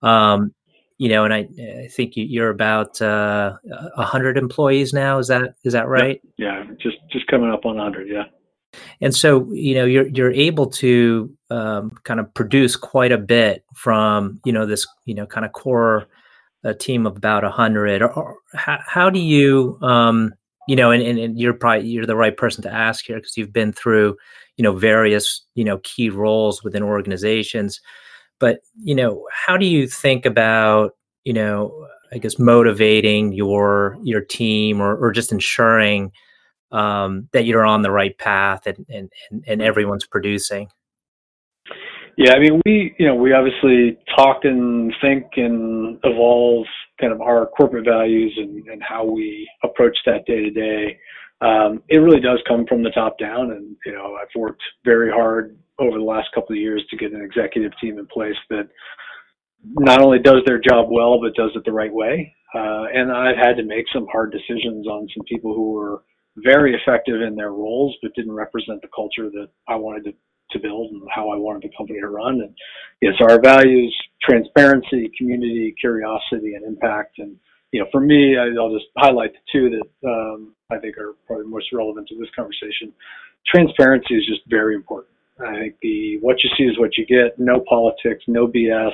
Um, 0.03 0.55
you 0.99 1.09
know, 1.09 1.25
and 1.25 1.33
I, 1.33 1.49
I 1.85 1.89
think 1.89 2.15
you're 2.17 2.51
about 2.51 3.01
uh, 3.01 3.55
a 3.71 4.01
uh, 4.01 4.05
hundred 4.05 4.37
employees 4.37 4.93
now. 4.93 5.19
Is 5.19 5.29
that 5.29 5.55
is 5.63 5.73
that 5.73 5.87
right? 5.87 6.21
Yeah, 6.37 6.65
yeah, 6.65 6.75
just 6.81 6.97
just 7.11 7.29
coming 7.29 7.51
up 7.51 7.65
on 7.65 7.79
hundred. 7.79 8.09
Yeah. 8.09 8.25
And 9.01 9.15
so 9.15 9.51
you 9.53 9.77
know 9.77 9.85
you're 9.85 10.09
you're 10.09 10.33
able 10.33 10.67
to 10.67 11.33
um, 11.51 11.93
kind 12.03 12.19
of 12.19 12.35
produce 12.35 12.75
quite 12.75 13.13
a 13.13 13.19
bit 13.19 13.65
from 13.77 14.41
you 14.45 14.53
know 14.53 14.67
this 14.67 14.85
you 15.05 15.15
know 15.15 15.27
kind 15.27 15.47
of 15.47 15.53
core 15.53 16.09
uh, 16.69 16.75
team 16.75 17.07
of 17.07 17.17
about 17.17 17.45
a 17.45 17.51
hundred. 17.51 18.03
How, 18.55 18.79
how 18.85 19.11
do 19.11 19.21
you 19.21 19.79
um, 19.83 20.35
you 20.69 20.77
know 20.77 20.93
and, 20.93 21.03
and, 21.03 21.19
and 21.19 21.41
you're 21.41 21.55
probably 21.55 21.89
you're 21.89 22.07
the 22.07 22.15
right 22.15 22.37
person 22.37 22.63
to 22.63 22.73
ask 22.73 23.07
here 23.07 23.17
because 23.17 23.37
you've 23.37 23.53
been 23.53 23.73
through 23.73 24.17
you 24.57 24.63
know 24.63 24.73
various 24.73 25.45
you 25.55 25.65
know 25.65 25.79
key 25.83 26.11
roles 26.11 26.63
within 26.63 26.83
organizations 26.83 27.81
but 28.39 28.61
you 28.81 28.95
know 28.95 29.27
how 29.33 29.57
do 29.57 29.67
you 29.67 29.89
think 29.89 30.27
about 30.27 30.93
you 31.25 31.33
know 31.33 31.87
i 32.13 32.19
guess 32.19 32.39
motivating 32.39 33.33
your 33.33 33.97
your 34.05 34.21
team 34.21 34.81
or, 34.81 34.95
or 34.97 35.11
just 35.11 35.33
ensuring 35.33 36.13
um, 36.71 37.27
that 37.33 37.47
you're 37.47 37.65
on 37.65 37.81
the 37.81 37.91
right 37.91 38.17
path 38.19 38.67
and, 38.67 38.85
and 38.91 39.11
and 39.47 39.63
everyone's 39.63 40.07
producing 40.07 40.69
yeah 42.19 42.35
i 42.35 42.39
mean 42.39 42.61
we 42.67 42.95
you 42.99 43.07
know 43.07 43.15
we 43.15 43.33
obviously 43.33 43.97
talk 44.15 44.45
and 44.45 44.93
think 45.01 45.25
and 45.37 45.99
evolve 46.05 46.67
kind 47.01 47.13
of 47.13 47.21
our 47.21 47.47
corporate 47.47 47.87
values 47.87 48.33
and, 48.37 48.67
and 48.67 48.83
how 48.83 49.05
we 49.05 49.49
approach 49.65 49.97
that 50.05 50.27
day 50.27 50.43
to 50.43 50.51
day 50.51 50.99
um, 51.41 51.81
it 51.89 51.99
really 51.99 52.21
does 52.21 52.41
come 52.49 52.67
from 52.67 52.83
the 52.83 52.91
top 52.91 53.19
down 53.19 53.53
and 53.53 53.77
you 53.87 53.93
know 53.93 54.17
i've 54.21 54.29
worked 54.35 54.63
very 54.85 55.11
hard 55.11 55.57
over 55.79 55.97
the 55.97 56.05
last 56.05 56.29
couple 56.35 56.55
of 56.55 56.61
years 56.61 56.85
to 56.91 56.97
get 56.97 57.13
an 57.13 57.23
executive 57.23 57.73
team 57.81 57.99
in 57.99 58.07
place 58.07 58.37
that 58.51 58.69
not 59.65 60.03
only 60.03 60.19
does 60.19 60.43
their 60.47 60.59
job 60.59 60.89
well, 60.91 61.21
but 61.21 61.35
does 61.35 61.51
it 61.55 61.65
the 61.65 61.73
right 61.73 61.93
way. 61.93 62.35
Uh, 62.55 62.85
and 62.93 63.13
I've 63.13 63.37
had 63.37 63.55
to 63.55 63.63
make 63.63 63.85
some 63.93 64.07
hard 64.11 64.33
decisions 64.33 64.87
on 64.87 65.07
some 65.15 65.25
people 65.29 65.55
who 65.55 65.73
were 65.73 66.03
very 66.37 66.75
effective 66.75 67.21
in 67.21 67.35
their 67.35 67.53
roles, 67.53 67.97
but 68.03 68.15
didn't 68.15 68.33
represent 68.33 68.81
the 68.83 68.89
culture 68.95 69.31
that 69.31 69.49
I 69.69 69.75
wanted 69.75 70.05
to, 70.05 70.13
to 70.51 70.59
build 70.59 70.93
and 70.93 71.03
how 71.15 71.31
I 71.31 71.37
wanted 71.37 71.63
the 71.63 71.77
company 71.77 72.01
to 72.01 72.09
run. 72.09 72.41
And 72.41 72.55
yes, 73.01 73.15
our 73.21 73.41
values, 73.41 73.95
transparency, 74.23 75.11
community, 75.17 75.75
curiosity, 75.81 76.55
and 76.55 76.65
impact. 76.65 77.19
And, 77.19 77.37
you 77.73 77.81
know, 77.81 77.87
for 77.93 78.01
me, 78.01 78.37
I'll 78.37 78.73
just 78.73 78.87
highlight 78.97 79.33
the 79.33 79.39
two 79.53 79.71
that 79.71 80.09
um, 80.09 80.55
I 80.71 80.79
think 80.79 80.97
are 80.99 81.15
probably 81.27 81.47
most 81.47 81.67
relevant 81.73 82.09
to 82.09 82.19
this 82.19 82.29
conversation. 82.35 82.93
Transparency 83.47 84.15
is 84.15 84.27
just 84.27 84.43
very 84.49 84.75
important. 84.75 85.15
I 85.41 85.55
think 85.55 85.77
the 85.83 86.19
what 86.21 86.37
you 86.43 86.51
see 86.59 86.65
is 86.65 86.79
what 86.79 86.97
you 86.99 87.07
get. 87.07 87.39
No 87.39 87.63
politics, 87.69 88.25
no 88.27 88.49
BS. 88.49 88.93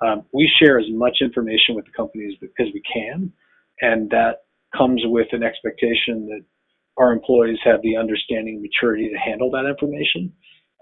Um, 0.00 0.24
we 0.32 0.50
share 0.62 0.78
as 0.78 0.86
much 0.90 1.18
information 1.20 1.74
with 1.74 1.84
the 1.84 1.90
companies 1.90 2.38
as 2.42 2.66
we 2.72 2.82
can, 2.92 3.32
and 3.80 4.08
that 4.10 4.44
comes 4.76 5.02
with 5.04 5.28
an 5.32 5.42
expectation 5.42 6.26
that 6.26 6.44
our 6.96 7.12
employees 7.12 7.58
have 7.64 7.82
the 7.82 7.96
understanding 7.96 8.62
maturity 8.62 9.08
to 9.08 9.18
handle 9.18 9.50
that 9.50 9.66
information. 9.66 10.32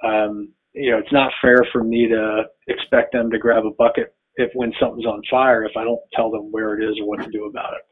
Um, 0.05 0.53
you 0.75 0.91
know, 0.91 0.99
it's 0.99 1.13
not 1.13 1.33
fair 1.41 1.59
for 1.73 1.85
me 1.85 2.09
to 2.09 2.45
expect 2.69 3.13
them 3.13 3.31
to 3.31 3.39
grab 3.39 3.65
a 3.65 3.71
bucket 3.79 4.15
if 4.37 4.51
when 4.55 4.73
something's 4.81 5.05
on 5.05 5.23
fire 5.31 5.65
if 5.65 5.73
I 5.77 5.85
don't 5.85 6.01
tell 6.15 6.31
them 6.31 6.51
where 6.51 6.81
it 6.81 6.85
is 6.85 6.99
or 7.01 7.07
what 7.07 7.23
to 7.23 7.31
do 7.31 7.45
about 7.45 7.75
it. 7.75 7.83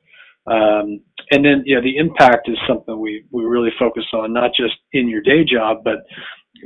Um, 0.51 1.01
and 1.31 1.44
then, 1.44 1.62
you 1.66 1.77
know, 1.77 1.83
the 1.83 1.99
impact 1.99 2.49
is 2.49 2.57
something 2.66 2.99
we, 2.99 3.25
we 3.31 3.44
really 3.44 3.70
focus 3.79 4.05
on, 4.14 4.33
not 4.33 4.51
just 4.57 4.75
in 4.92 5.09
your 5.09 5.20
day 5.20 5.44
job, 5.44 5.79
but 5.85 5.99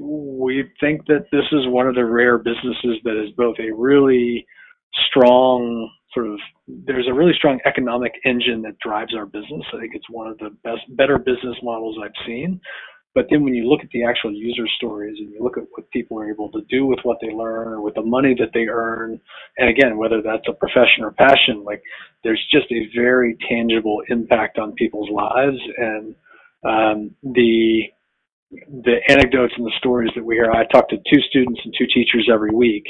we 0.01 0.65
think 0.81 1.07
that 1.07 1.27
this 1.33 1.45
is 1.53 1.67
one 1.67 1.89
of 1.89 1.95
the 1.97 2.05
rare 2.05 2.39
businesses 2.39 2.99
that 3.03 3.21
is 3.21 3.35
both 3.37 3.57
a 3.59 3.75
really 3.75 4.47
strong 5.09 5.91
sort 6.15 6.29
of 6.29 6.39
there's 6.69 7.09
a 7.09 7.13
really 7.13 7.33
strong 7.37 7.59
economic 7.67 8.13
engine 8.25 8.63
that 8.63 8.79
drives 8.79 9.15
our 9.15 9.27
business. 9.27 9.63
I 9.75 9.81
think 9.81 9.93
it's 9.95 10.09
one 10.09 10.29
of 10.29 10.39
the 10.39 10.51
best 10.63 10.83
better 10.91 11.19
business 11.19 11.57
models 11.63 11.99
I've 12.03 12.27
seen. 12.27 12.61
But 13.15 13.27
then 13.31 13.45
when 13.45 13.55
you 13.55 13.69
look 13.69 13.83
at 13.83 13.91
the 13.91 14.05
actual 14.05 14.33
user 14.33 14.67
stories 14.77 15.17
and 15.21 15.31
you 15.31 15.41
look 15.41 15.57
at 15.57 15.65
what 15.73 15.89
people 15.91 16.19
are 16.19 16.29
able 16.29 16.51
to 16.51 16.63
do 16.69 16.85
with 16.85 16.99
what 17.05 17.19
they 17.21 17.31
learn 17.33 17.69
or 17.69 17.81
with 17.81 17.95
the 17.95 18.03
money 18.03 18.35
that 18.41 18.51
they 18.53 18.67
earn, 18.67 19.21
and 19.57 19.69
again, 19.69 19.97
whether 19.97 20.21
that's 20.21 20.49
a 20.49 20.53
profession 20.53 21.05
or 21.05 21.13
passion, 21.13 21.63
like 21.65 21.83
there's 22.25 22.45
just 22.53 22.67
a 22.73 22.89
very 22.95 23.37
tangible 23.49 24.03
impact 24.09 24.59
on 24.59 24.73
people's 24.73 25.11
lives. 25.11 25.59
And 25.79 26.15
um, 26.65 27.15
the 27.23 27.85
the 28.51 28.97
anecdotes 29.09 29.55
and 29.57 29.67
the 29.67 29.73
stories 29.79 30.13
that 30.15 30.25
we 30.25 30.37
hear, 30.37 30.51
I 30.51 30.65
talk 30.67 30.89
to 30.91 30.97
two 30.97 31.21
students 31.29 31.61
and 31.65 31.75
two 31.77 31.87
teachers 31.93 32.29
every 32.33 32.51
week, 32.51 32.85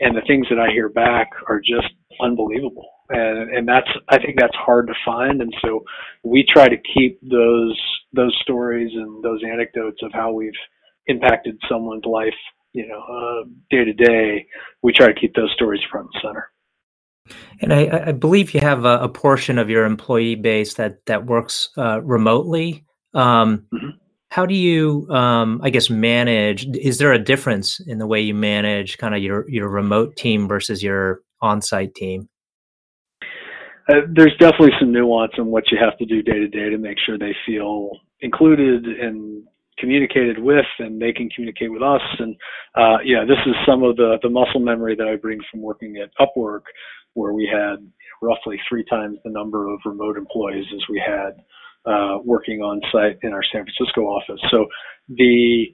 and 0.00 0.16
the 0.16 0.22
things 0.26 0.46
that 0.50 0.58
I 0.58 0.70
hear 0.70 0.88
back 0.88 1.30
are 1.48 1.60
just 1.60 1.88
unbelievable. 2.20 2.88
And, 3.08 3.56
and 3.56 3.68
that's, 3.68 3.88
I 4.08 4.18
think 4.18 4.38
that's 4.38 4.54
hard 4.56 4.88
to 4.88 4.94
find. 5.04 5.40
And 5.40 5.54
so 5.62 5.84
we 6.22 6.44
try 6.52 6.68
to 6.68 6.76
keep 6.94 7.18
those, 7.22 7.80
those 8.16 8.36
stories 8.42 8.90
and 8.94 9.22
those 9.22 9.42
anecdotes 9.44 9.98
of 10.02 10.12
how 10.12 10.32
we've 10.32 10.50
impacted 11.06 11.58
someone's 11.68 12.04
life, 12.04 12.34
you 12.72 12.86
know, 12.86 12.98
uh, 12.98 13.48
day 13.70 13.84
to 13.84 13.92
day. 13.92 14.46
We 14.82 14.92
try 14.92 15.06
to 15.06 15.14
keep 15.14 15.34
those 15.34 15.52
stories 15.54 15.80
front 15.90 16.08
and 16.12 16.22
center. 16.22 16.50
And 17.60 17.72
I, 17.72 18.08
I 18.08 18.12
believe 18.12 18.54
you 18.54 18.60
have 18.60 18.84
a, 18.84 18.98
a, 18.98 19.08
portion 19.08 19.58
of 19.58 19.68
your 19.68 19.84
employee 19.84 20.36
base 20.36 20.74
that 20.74 21.04
that 21.06 21.26
works 21.26 21.70
uh, 21.76 22.00
remotely. 22.02 22.84
Um, 23.14 23.66
mm-hmm. 23.74 23.90
How 24.28 24.46
do 24.46 24.54
you, 24.54 25.08
um, 25.10 25.60
I 25.62 25.70
guess, 25.70 25.88
manage? 25.88 26.66
Is 26.76 26.98
there 26.98 27.12
a 27.12 27.18
difference 27.18 27.80
in 27.80 27.98
the 27.98 28.06
way 28.06 28.20
you 28.20 28.34
manage 28.34 28.98
kind 28.98 29.14
of 29.14 29.22
your 29.22 29.48
your 29.48 29.68
remote 29.68 30.16
team 30.16 30.46
versus 30.46 30.82
your 30.82 31.20
on-site 31.40 31.94
team? 31.94 32.28
Uh, 33.88 34.00
there's 34.08 34.36
definitely 34.38 34.72
some 34.80 34.92
nuance 34.92 35.32
in 35.38 35.46
what 35.46 35.64
you 35.70 35.78
have 35.80 35.96
to 35.98 36.04
do 36.04 36.22
day 36.22 36.38
to 36.38 36.48
day 36.48 36.70
to 36.70 36.78
make 36.78 36.98
sure 37.04 37.18
they 37.18 37.34
feel 37.46 37.90
included 38.20 38.84
and 38.86 39.44
communicated 39.78 40.38
with 40.38 40.64
and 40.78 41.00
they 41.00 41.12
can 41.12 41.28
communicate 41.30 41.70
with 41.70 41.82
us 41.82 42.00
and 42.18 42.34
uh, 42.76 42.96
yeah 43.04 43.24
this 43.26 43.38
is 43.46 43.54
some 43.66 43.82
of 43.82 43.96
the 43.96 44.16
the 44.22 44.28
muscle 44.28 44.60
memory 44.60 44.96
that 44.96 45.06
i 45.06 45.16
bring 45.16 45.38
from 45.50 45.60
working 45.60 45.96
at 45.96 46.10
upwork 46.18 46.62
where 47.12 47.32
we 47.32 47.46
had 47.50 47.76
roughly 48.22 48.58
three 48.68 48.84
times 48.88 49.18
the 49.24 49.30
number 49.30 49.68
of 49.68 49.78
remote 49.84 50.16
employees 50.16 50.64
as 50.74 50.80
we 50.88 51.02
had 51.04 51.32
uh, 51.90 52.18
working 52.24 52.60
on 52.60 52.80
site 52.90 53.18
in 53.22 53.32
our 53.32 53.42
san 53.52 53.64
francisco 53.64 54.02
office 54.02 54.40
so 54.50 54.64
the 55.10 55.66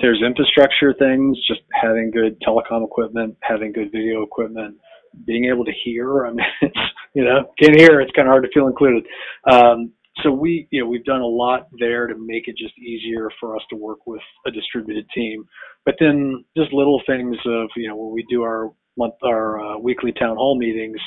there's 0.00 0.20
infrastructure 0.26 0.92
things 0.98 1.38
just 1.46 1.60
having 1.72 2.10
good 2.10 2.36
telecom 2.40 2.84
equipment 2.84 3.36
having 3.42 3.72
good 3.72 3.92
video 3.92 4.22
equipment 4.24 4.76
being 5.24 5.46
able 5.46 5.64
to 5.64 5.72
hear. 5.84 6.26
I 6.26 6.30
mean, 6.30 6.46
it's, 6.62 6.78
you 7.14 7.24
know, 7.24 7.50
can't 7.60 7.76
hear. 7.76 8.00
It's 8.00 8.12
kind 8.12 8.28
of 8.28 8.32
hard 8.32 8.44
to 8.44 8.50
feel 8.52 8.66
included. 8.66 9.04
Um, 9.50 9.92
so 10.22 10.30
we, 10.30 10.66
you 10.70 10.82
know, 10.82 10.88
we've 10.88 11.04
done 11.04 11.20
a 11.20 11.26
lot 11.26 11.68
there 11.78 12.06
to 12.06 12.14
make 12.18 12.48
it 12.48 12.56
just 12.56 12.76
easier 12.78 13.28
for 13.38 13.56
us 13.56 13.62
to 13.70 13.76
work 13.76 14.06
with 14.06 14.22
a 14.46 14.50
distributed 14.50 15.06
team. 15.14 15.44
But 15.84 15.96
then 16.00 16.44
just 16.56 16.72
little 16.72 17.02
things 17.06 17.36
of, 17.46 17.68
you 17.76 17.88
know, 17.88 17.96
when 17.96 18.14
we 18.14 18.24
do 18.30 18.42
our 18.42 18.72
month, 18.96 19.14
our 19.22 19.60
uh, 19.60 19.78
weekly 19.78 20.12
town 20.12 20.36
hall 20.36 20.58
meetings, 20.58 20.98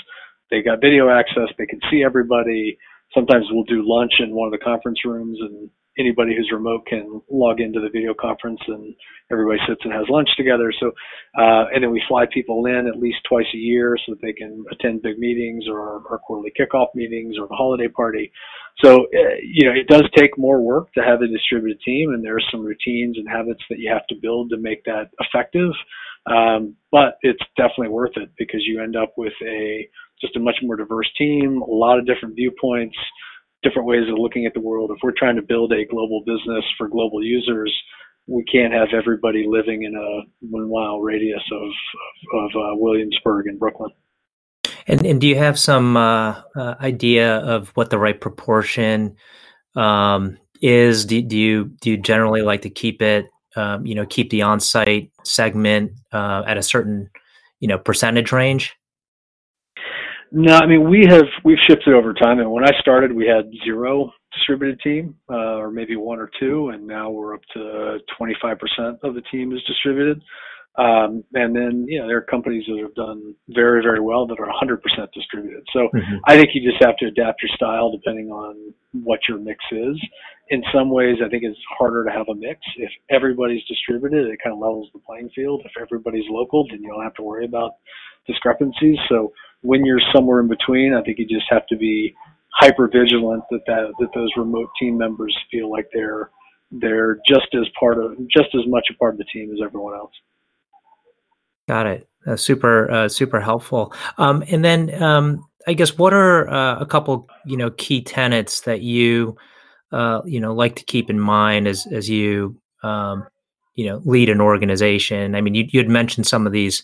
they 0.52 0.62
got 0.62 0.82
video 0.82 1.10
access. 1.10 1.50
They 1.58 1.66
can 1.66 1.80
see 1.92 2.04
everybody. 2.04 2.78
Sometimes 3.14 3.46
we'll 3.50 3.64
do 3.64 3.84
lunch 3.84 4.14
in 4.20 4.36
one 4.36 4.48
of 4.48 4.52
the 4.52 4.64
conference 4.64 5.00
rooms 5.04 5.40
and 5.42 5.70
anybody 6.00 6.36
who's 6.36 6.50
remote 6.52 6.86
can 6.88 7.22
log 7.30 7.60
into 7.60 7.80
the 7.80 7.90
video 7.90 8.14
conference 8.20 8.60
and 8.68 8.96
everybody 9.32 9.60
sits 9.68 9.82
and 9.84 9.94
has 9.94 10.06
lunch 10.10 10.30
together. 10.38 10.72
So, 10.80 10.88
uh, 11.38 11.66
and 11.74 11.84
then 11.84 11.92
we 11.92 12.02
fly 12.08 12.26
people 12.34 12.66
in 12.66 12.88
at 12.88 13.00
least 13.00 13.18
twice 13.28 13.46
a 13.54 13.58
year 13.58 13.98
so 14.06 14.14
that 14.14 14.22
they 14.22 14.34
can 14.34 14.64
attend 14.72 15.02
big 15.02 15.20
meetings 15.20 15.66
or 15.68 16.02
our, 16.10 16.20
quarterly 16.20 16.54
kickoff 16.60 16.88
meetings 16.96 17.36
or 17.40 17.48
the 17.48 17.56
holiday 17.56 17.88
party. 17.88 18.32
So, 18.84 18.96
uh, 18.96 19.36
you 19.44 19.66
know, 19.66 19.74
it 19.74 19.88
does 19.88 20.10
take 20.16 20.38
more 20.38 20.62
work 20.62 20.94
to 20.94 21.02
have 21.02 21.22
a 21.22 21.28
distributed 21.28 21.82
team, 21.82 22.14
and 22.14 22.24
there 22.24 22.36
are 22.36 22.52
some 22.52 22.64
routines 22.64 23.18
and 23.18 23.28
habits 23.28 23.62
that 23.70 23.80
you 23.80 23.92
have 23.92 24.08
to 24.08 24.16
build 24.22 24.52
to 24.52 24.58
make 24.58 24.84
that 24.86 25.10
effective. 25.20 25.72
Um, 26.26 26.76
but 26.92 27.18
it's 27.22 27.44
definitely 27.58 27.90
worth 27.90 28.16
it 28.16 28.30
because 28.38 28.62
you 28.66 28.82
end 28.82 28.96
up 28.96 29.14
with 29.18 29.34
a 29.46 29.90
just 30.22 30.36
a 30.36 30.40
much 30.40 30.58
more 30.62 30.76
diverse 30.76 31.10
team, 31.18 31.62
a 31.62 31.72
lot 31.72 31.98
of 31.98 32.06
different 32.06 32.36
viewpoints 32.36 32.98
different 33.64 33.88
ways 33.88 34.08
of 34.10 34.18
looking 34.18 34.46
at 34.46 34.54
the 34.54 34.62
world. 34.62 34.92
If 34.92 35.00
we're 35.04 35.14
trying 35.18 35.36
to 35.36 35.42
build 35.42 35.72
a 35.74 35.86
global 35.86 36.24
business 36.26 36.64
for 36.78 36.88
global 36.88 37.24
users, 37.24 37.74
we 38.28 38.44
can't 38.44 38.74
have 38.74 38.90
everybody 38.94 39.46
living 39.48 39.84
in 39.84 39.96
a 39.96 40.22
one 40.42 40.70
mile 40.72 41.00
radius 41.00 41.44
of 41.52 41.70
of, 42.40 42.50
uh, 42.56 42.76
Williamsburg 42.76 43.48
and 43.48 43.60
Brooklyn. 43.60 43.92
And 44.88 45.06
and 45.06 45.20
do 45.20 45.28
you 45.28 45.36
have 45.36 45.60
some 45.60 45.98
uh, 45.98 46.42
uh, 46.56 46.76
idea 46.80 47.38
of 47.38 47.70
what 47.70 47.90
the 47.90 47.98
right 47.98 48.20
proportion 48.20 49.16
um, 49.76 50.38
is? 50.62 51.06
Do, 51.06 51.22
do, 51.22 51.38
you 51.38 51.66
do 51.82 51.92
you 51.92 51.98
generally 51.98 52.42
like 52.42 52.62
to 52.64 52.70
keep 52.70 53.02
it, 53.02 53.26
um, 53.56 53.86
you 53.86 53.96
know, 53.96 54.06
keep 54.06 54.30
the 54.30 54.42
on-site 54.42 55.12
segment 55.24 55.92
uh, 56.12 56.44
at 56.48 56.58
a 56.58 56.64
certain, 56.64 57.10
you 57.60 57.68
know, 57.68 57.78
percentage 57.78 58.32
range? 58.32 58.76
No, 60.32 60.54
I 60.54 60.68
mean 60.68 60.90
we 60.90 61.06
have 61.10 61.26
we've 61.44 61.58
shifted 61.68 61.94
over 61.94 62.14
time, 62.14 62.40
and 62.40 62.52
when 62.52 62.64
I 62.64 62.72
started, 62.80 63.12
we 63.12 63.26
had 63.26 63.50
zero 63.66 64.12
distributed 64.34 64.80
team, 64.82 65.16
uh, 65.30 65.58
or 65.58 65.72
maybe 65.72 65.96
one 65.96 66.20
or 66.20 66.30
two, 66.40 66.70
and 66.70 66.86
now 66.86 67.10
we're 67.10 67.34
up 67.34 67.42
to 67.54 67.98
25% 68.20 69.00
of 69.04 69.16
the 69.16 69.22
team 69.32 69.52
is 69.54 69.62
distributed. 69.64 70.22
Um, 70.80 71.26
and 71.34 71.54
then 71.54 71.86
you 71.90 72.00
know 72.00 72.08
there 72.08 72.18
are 72.18 72.22
companies 72.22 72.64
that 72.68 72.80
have 72.80 72.96
done 72.96 73.36
very 73.50 73.84
very 73.84 74.00
well 74.00 74.26
that 74.28 74.40
are 74.40 74.48
100% 74.48 74.80
distributed. 75.14 75.64
So 75.74 75.90
mm-hmm. 75.94 76.18
I 76.26 76.38
think 76.38 76.50
you 76.54 76.62
just 76.64 76.82
have 76.82 76.96
to 76.98 77.08
adapt 77.08 77.42
your 77.44 77.50
style 77.56 77.92
depending 77.92 78.32
on 78.32 78.74
what 78.94 79.20
your 79.28 79.38
mix 79.40 79.60
is. 79.72 80.00
In 80.52 80.64
some 80.74 80.90
ways, 80.90 81.18
I 81.24 81.30
think 81.30 81.44
it's 81.44 81.60
harder 81.78 82.06
to 82.06 82.12
have 82.12 82.30
a 82.30 82.36
mix. 82.36 82.62
If 82.78 82.92
everybody's 83.10 83.64
distributed, 83.66 84.28
it 84.28 84.40
kind 84.42 84.54
of 84.54 84.60
levels 84.60 84.90
the 84.94 85.00
playing 85.00 85.30
field. 85.36 85.62
If 85.66 85.74
everybody's 85.80 86.26
local, 86.30 86.66
then 86.70 86.82
you 86.82 86.90
don't 86.90 87.04
have 87.04 87.14
to 87.16 87.24
worry 87.24 87.46
about 87.46 87.74
discrepancies. 88.26 88.98
So 89.10 89.34
when 89.62 89.86
you're 89.86 90.02
somewhere 90.16 90.40
in 90.40 90.48
between, 90.48 90.94
I 90.94 91.02
think 91.04 91.20
you 91.20 91.28
just 91.28 91.46
have 91.50 91.68
to 91.68 91.78
be 91.78 92.16
hyper 92.54 92.88
vigilant 92.88 93.44
that, 93.52 93.62
that 93.68 93.92
that 94.00 94.10
those 94.16 94.30
remote 94.38 94.70
team 94.80 94.98
members 94.98 95.36
feel 95.52 95.70
like 95.70 95.88
they're 95.94 96.30
they're 96.72 97.18
just 97.28 97.48
as 97.54 97.68
part 97.80 97.98
of 97.98 98.18
just 98.30 98.50
as 98.56 98.62
much 98.68 98.88
a 98.92 98.98
part 98.98 99.14
of 99.14 99.18
the 99.18 99.26
team 99.26 99.52
as 99.52 99.60
everyone 99.64 99.96
else. 99.96 100.14
Got 101.70 101.86
it. 101.86 102.10
Uh, 102.26 102.36
super 102.36 102.90
uh, 102.90 103.08
super 103.08 103.40
helpful. 103.40 103.94
Um, 104.18 104.44
and 104.50 104.66
then 104.66 105.04
um, 105.04 105.46
I 105.68 105.74
guess 105.74 106.00
what 106.00 106.16
are 106.16 106.50
uh, 106.50 106.80
a 106.80 106.86
couple 106.88 107.28
you 107.46 107.58
know 107.58 107.70
key 107.70 108.02
tenets 108.02 108.62
that 108.62 108.82
you 108.82 109.38
uh, 109.92 110.22
you 110.26 110.40
know 110.40 110.52
like 110.52 110.76
to 110.78 110.84
keep 110.84 111.12
in 111.12 111.20
mind 111.20 111.68
as 111.68 111.86
as 111.92 112.10
you 112.10 112.60
um, 112.82 113.28
you 113.76 113.86
know 113.86 114.02
lead 114.04 114.30
an 114.30 114.42
organization? 114.42 115.36
I 115.36 115.42
mean, 115.42 115.54
you 115.54 115.66
you 115.70 115.80
had 115.80 115.90
mentioned 115.90 116.26
some 116.26 116.48
of 116.48 116.54
these 116.54 116.82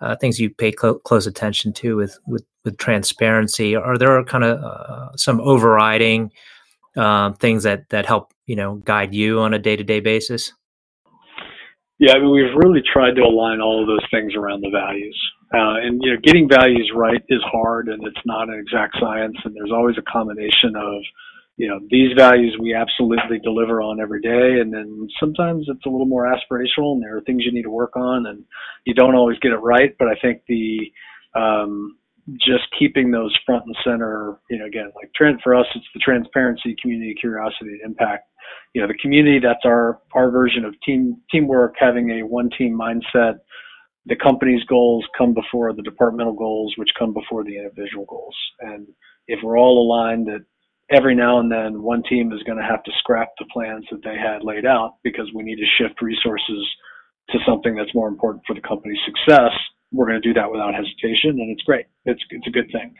uh, 0.00 0.14
things 0.14 0.38
you 0.38 0.48
pay 0.48 0.70
cl- 0.80 1.00
close 1.00 1.26
attention 1.26 1.72
to 1.72 1.96
with 1.96 2.16
with, 2.28 2.44
with 2.64 2.76
transparency? 2.76 3.74
Are 3.74 3.98
there 3.98 4.22
kind 4.22 4.44
of 4.44 4.62
uh, 4.62 5.16
some 5.16 5.40
overriding 5.40 6.30
uh, 6.96 7.32
things 7.32 7.64
that 7.64 7.88
that 7.88 8.06
help 8.06 8.32
you 8.46 8.54
know 8.54 8.76
guide 8.76 9.12
you 9.12 9.40
on 9.40 9.54
a 9.54 9.58
day 9.58 9.74
to 9.74 9.82
day 9.82 9.98
basis? 9.98 10.52
Yeah, 12.00 12.14
I 12.14 12.18
mean 12.18 12.32
we've 12.32 12.56
really 12.56 12.82
tried 12.82 13.16
to 13.16 13.22
align 13.22 13.60
all 13.60 13.82
of 13.82 13.86
those 13.86 14.04
things 14.10 14.34
around 14.34 14.62
the 14.62 14.70
values, 14.70 15.18
uh, 15.54 15.84
and 15.84 16.00
you 16.02 16.12
know 16.12 16.18
getting 16.24 16.48
values 16.48 16.90
right 16.96 17.22
is 17.28 17.42
hard, 17.44 17.88
and 17.88 18.02
it's 18.06 18.24
not 18.26 18.48
an 18.48 18.58
exact 18.58 18.96
science, 18.98 19.36
and 19.44 19.54
there's 19.54 19.70
always 19.72 19.98
a 19.98 20.10
combination 20.10 20.74
of 20.76 21.02
you 21.60 21.68
know 21.68 21.78
these 21.90 22.12
values 22.16 22.56
we 22.58 22.74
absolutely 22.74 23.38
deliver 23.44 23.82
on 23.82 24.00
every 24.00 24.22
day 24.22 24.60
and 24.62 24.72
then 24.72 25.06
sometimes 25.20 25.66
it's 25.68 25.84
a 25.84 25.90
little 25.90 26.06
more 26.06 26.24
aspirational 26.24 26.94
and 26.94 27.02
there 27.02 27.18
are 27.18 27.20
things 27.22 27.42
you 27.44 27.52
need 27.52 27.64
to 27.64 27.70
work 27.70 27.94
on 27.96 28.26
and 28.26 28.44
you 28.86 28.94
don't 28.94 29.14
always 29.14 29.38
get 29.40 29.52
it 29.52 29.58
right 29.58 29.94
but 29.98 30.08
i 30.08 30.14
think 30.22 30.40
the 30.48 30.78
um, 31.34 31.98
just 32.38 32.64
keeping 32.78 33.10
those 33.10 33.36
front 33.44 33.64
and 33.66 33.76
center 33.84 34.38
you 34.48 34.58
know 34.58 34.64
again 34.64 34.90
like 34.96 35.12
trend 35.14 35.38
for 35.44 35.54
us 35.54 35.66
it's 35.74 35.84
the 35.92 36.00
transparency 36.00 36.74
community 36.80 37.14
curiosity 37.20 37.78
impact 37.84 38.29
you 38.74 38.80
know 38.80 38.88
the 38.88 38.98
community 39.02 39.38
that's 39.38 39.64
our 39.64 40.00
our 40.14 40.30
version 40.30 40.64
of 40.64 40.74
team 40.84 41.16
teamwork 41.30 41.74
having 41.78 42.10
a 42.10 42.22
one 42.26 42.50
team 42.56 42.78
mindset 42.78 43.38
the 44.06 44.16
company's 44.16 44.64
goals 44.64 45.04
come 45.16 45.34
before 45.34 45.72
the 45.72 45.82
departmental 45.82 46.32
goals 46.32 46.72
which 46.76 46.88
come 46.98 47.12
before 47.12 47.44
the 47.44 47.56
individual 47.56 48.04
goals 48.06 48.36
and 48.60 48.86
if 49.26 49.38
we're 49.42 49.58
all 49.58 49.84
aligned 49.84 50.26
that 50.26 50.44
every 50.90 51.14
now 51.14 51.38
and 51.38 51.50
then 51.50 51.82
one 51.82 52.02
team 52.08 52.32
is 52.32 52.42
going 52.42 52.58
to 52.58 52.64
have 52.64 52.82
to 52.82 52.90
scrap 52.98 53.30
the 53.38 53.46
plans 53.52 53.84
that 53.90 54.02
they 54.02 54.16
had 54.16 54.42
laid 54.42 54.66
out 54.66 54.96
because 55.04 55.26
we 55.34 55.42
need 55.42 55.56
to 55.56 55.66
shift 55.78 56.02
resources 56.02 56.66
to 57.30 57.38
something 57.46 57.76
that's 57.76 57.94
more 57.94 58.08
important 58.08 58.42
for 58.46 58.54
the 58.54 58.60
company's 58.60 58.98
success. 59.06 59.52
We're 59.92 60.06
going 60.06 60.20
to 60.20 60.28
do 60.28 60.34
that 60.34 60.50
without 60.50 60.74
hesitation, 60.74 61.38
and 61.38 61.50
it's 61.50 61.62
great. 61.62 61.86
It's 62.04 62.22
it's 62.30 62.46
a 62.46 62.50
good 62.50 62.70
thing. 62.72 62.94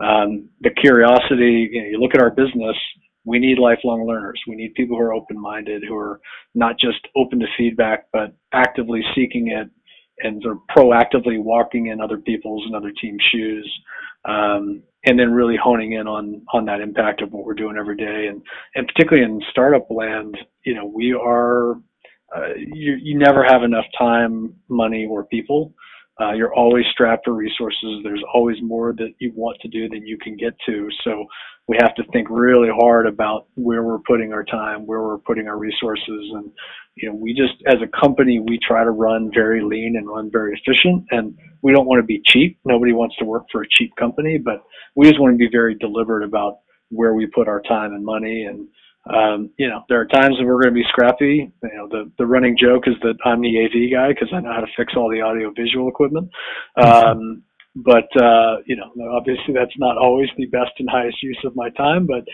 Um, 0.00 0.48
the 0.60 0.70
curiosity, 0.70 1.68
you, 1.70 1.82
know, 1.82 1.88
you 1.88 1.98
look 2.00 2.14
at 2.14 2.22
our 2.22 2.30
business, 2.30 2.76
we 3.24 3.38
need 3.38 3.58
lifelong 3.58 4.06
learners. 4.06 4.40
We 4.48 4.56
need 4.56 4.74
people 4.74 4.96
who 4.96 5.02
are 5.02 5.14
open 5.14 5.40
minded, 5.40 5.84
who 5.86 5.96
are 5.96 6.20
not 6.54 6.76
just 6.78 6.98
open 7.16 7.38
to 7.40 7.46
feedback, 7.56 8.06
but 8.12 8.34
actively 8.52 9.02
seeking 9.14 9.48
it 9.48 9.70
and 10.18 10.42
sort 10.42 10.56
of 10.56 10.62
proactively 10.76 11.42
walking 11.42 11.86
in 11.86 12.00
other 12.00 12.18
people's 12.18 12.64
and 12.66 12.74
other 12.74 12.92
teams' 13.00 13.22
shoes. 13.32 13.80
Um, 14.24 14.82
and 15.04 15.18
then 15.18 15.32
really 15.32 15.56
honing 15.60 15.92
in 15.92 16.06
on 16.06 16.42
on 16.52 16.64
that 16.66 16.80
impact 16.80 17.22
of 17.22 17.32
what 17.32 17.44
we're 17.44 17.54
doing 17.54 17.76
every 17.76 17.96
day 17.96 18.28
and 18.28 18.40
and 18.76 18.86
particularly 18.86 19.24
in 19.24 19.40
startup 19.50 19.86
land 19.90 20.36
you 20.64 20.74
know 20.74 20.86
we 20.86 21.12
are 21.12 21.72
uh, 22.36 22.54
you 22.56 22.96
you 23.02 23.18
never 23.18 23.44
have 23.44 23.64
enough 23.64 23.84
time 23.98 24.54
money 24.68 25.06
or 25.10 25.24
people 25.24 25.74
uh, 26.20 26.32
you're 26.32 26.54
always 26.54 26.84
strapped 26.92 27.24
for 27.24 27.32
resources. 27.32 28.00
There's 28.04 28.22
always 28.34 28.56
more 28.62 28.92
that 28.98 29.14
you 29.18 29.32
want 29.34 29.58
to 29.62 29.68
do 29.68 29.88
than 29.88 30.06
you 30.06 30.18
can 30.18 30.36
get 30.36 30.52
to. 30.66 30.88
So 31.04 31.24
we 31.68 31.76
have 31.80 31.94
to 31.94 32.02
think 32.12 32.28
really 32.30 32.68
hard 32.74 33.06
about 33.06 33.46
where 33.54 33.82
we're 33.82 34.00
putting 34.00 34.32
our 34.32 34.44
time, 34.44 34.84
where 34.86 35.02
we're 35.02 35.18
putting 35.18 35.46
our 35.46 35.58
resources. 35.58 36.30
And, 36.34 36.50
you 36.96 37.08
know, 37.08 37.14
we 37.14 37.34
just, 37.34 37.54
as 37.66 37.76
a 37.82 38.00
company, 38.00 38.40
we 38.40 38.58
try 38.66 38.82
to 38.82 38.90
run 38.90 39.30
very 39.32 39.62
lean 39.62 39.94
and 39.96 40.08
run 40.08 40.30
very 40.30 40.54
efficient. 40.54 41.04
And 41.10 41.38
we 41.62 41.72
don't 41.72 41.86
want 41.86 42.00
to 42.00 42.06
be 42.06 42.20
cheap. 42.26 42.58
Nobody 42.64 42.92
wants 42.92 43.16
to 43.16 43.24
work 43.24 43.44
for 43.52 43.62
a 43.62 43.66
cheap 43.78 43.94
company, 43.96 44.38
but 44.38 44.62
we 44.96 45.06
just 45.08 45.20
want 45.20 45.34
to 45.34 45.38
be 45.38 45.48
very 45.50 45.76
deliberate 45.76 46.24
about 46.24 46.58
where 46.90 47.14
we 47.14 47.26
put 47.26 47.48
our 47.48 47.62
time 47.62 47.92
and 47.94 48.04
money 48.04 48.44
and 48.44 48.68
um, 49.12 49.50
you 49.58 49.68
know, 49.68 49.82
there 49.88 50.00
are 50.00 50.06
times 50.06 50.36
when 50.38 50.46
we're 50.46 50.62
going 50.62 50.74
to 50.74 50.80
be 50.80 50.86
scrappy. 50.88 51.50
You 51.62 51.70
know, 51.74 51.88
the 51.88 52.12
the 52.18 52.26
running 52.26 52.56
joke 52.56 52.84
is 52.86 52.94
that 53.02 53.14
I'm 53.24 53.40
the 53.40 53.64
AV 53.64 53.90
guy 53.92 54.12
because 54.12 54.28
I 54.32 54.40
know 54.40 54.52
how 54.52 54.60
to 54.60 54.72
fix 54.76 54.92
all 54.96 55.10
the 55.10 55.20
audio 55.20 55.52
visual 55.56 55.88
equipment. 55.88 56.30
Mm-hmm. 56.78 57.08
Um, 57.08 57.42
but 57.76 58.08
uh, 58.20 58.56
you 58.66 58.76
know, 58.76 58.90
obviously 59.10 59.54
that's 59.54 59.76
not 59.78 59.96
always 59.96 60.28
the 60.36 60.46
best 60.46 60.72
and 60.78 60.88
highest 60.90 61.22
use 61.22 61.38
of 61.44 61.56
my 61.56 61.70
time. 61.70 62.06
But 62.06 62.24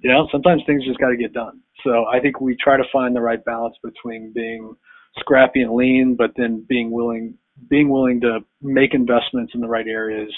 you 0.00 0.10
know, 0.10 0.28
sometimes 0.30 0.62
things 0.66 0.84
just 0.84 0.98
got 0.98 1.10
to 1.10 1.16
get 1.16 1.32
done. 1.32 1.60
So 1.84 2.06
I 2.06 2.20
think 2.20 2.40
we 2.40 2.56
try 2.62 2.76
to 2.76 2.84
find 2.92 3.14
the 3.14 3.20
right 3.20 3.44
balance 3.44 3.76
between 3.82 4.32
being 4.34 4.74
scrappy 5.18 5.62
and 5.62 5.74
lean, 5.74 6.16
but 6.16 6.32
then 6.36 6.64
being 6.68 6.90
willing 6.90 7.34
being 7.70 7.88
willing 7.88 8.20
to 8.20 8.40
make 8.60 8.92
investments 8.92 9.52
in 9.54 9.60
the 9.60 9.68
right 9.68 9.86
areas 9.86 10.32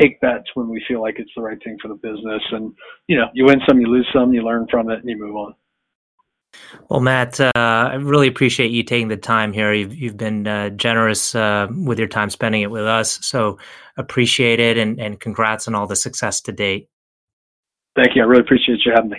take 0.00 0.20
bets 0.20 0.44
when 0.54 0.68
we 0.68 0.82
feel 0.88 1.00
like 1.00 1.16
it's 1.18 1.30
the 1.36 1.42
right 1.42 1.58
thing 1.62 1.76
for 1.80 1.88
the 1.88 1.94
business. 1.94 2.42
And, 2.52 2.72
you 3.08 3.16
know, 3.16 3.26
you 3.34 3.44
win 3.44 3.60
some, 3.68 3.80
you 3.80 3.86
lose 3.86 4.08
some, 4.12 4.32
you 4.32 4.42
learn 4.42 4.66
from 4.70 4.90
it, 4.90 5.00
and 5.00 5.08
you 5.08 5.18
move 5.18 5.36
on. 5.36 5.54
Well, 6.88 7.00
Matt, 7.00 7.40
uh, 7.40 7.50
I 7.54 7.94
really 7.94 8.28
appreciate 8.28 8.70
you 8.70 8.82
taking 8.82 9.08
the 9.08 9.16
time 9.16 9.52
here. 9.52 9.72
You've, 9.72 9.94
you've 9.94 10.16
been 10.16 10.46
uh, 10.46 10.70
generous 10.70 11.34
uh, 11.34 11.68
with 11.84 11.98
your 11.98 12.08
time 12.08 12.30
spending 12.30 12.62
it 12.62 12.70
with 12.70 12.84
us. 12.84 13.24
So 13.24 13.58
appreciate 13.96 14.60
it 14.60 14.78
and, 14.78 15.00
and 15.00 15.20
congrats 15.20 15.68
on 15.68 15.74
all 15.74 15.86
the 15.86 15.96
success 15.96 16.40
to 16.42 16.52
date. 16.52 16.88
Thank 17.94 18.16
you. 18.16 18.22
I 18.22 18.26
really 18.26 18.42
appreciate 18.42 18.80
you 18.84 18.92
having 18.94 19.10
me. 19.10 19.18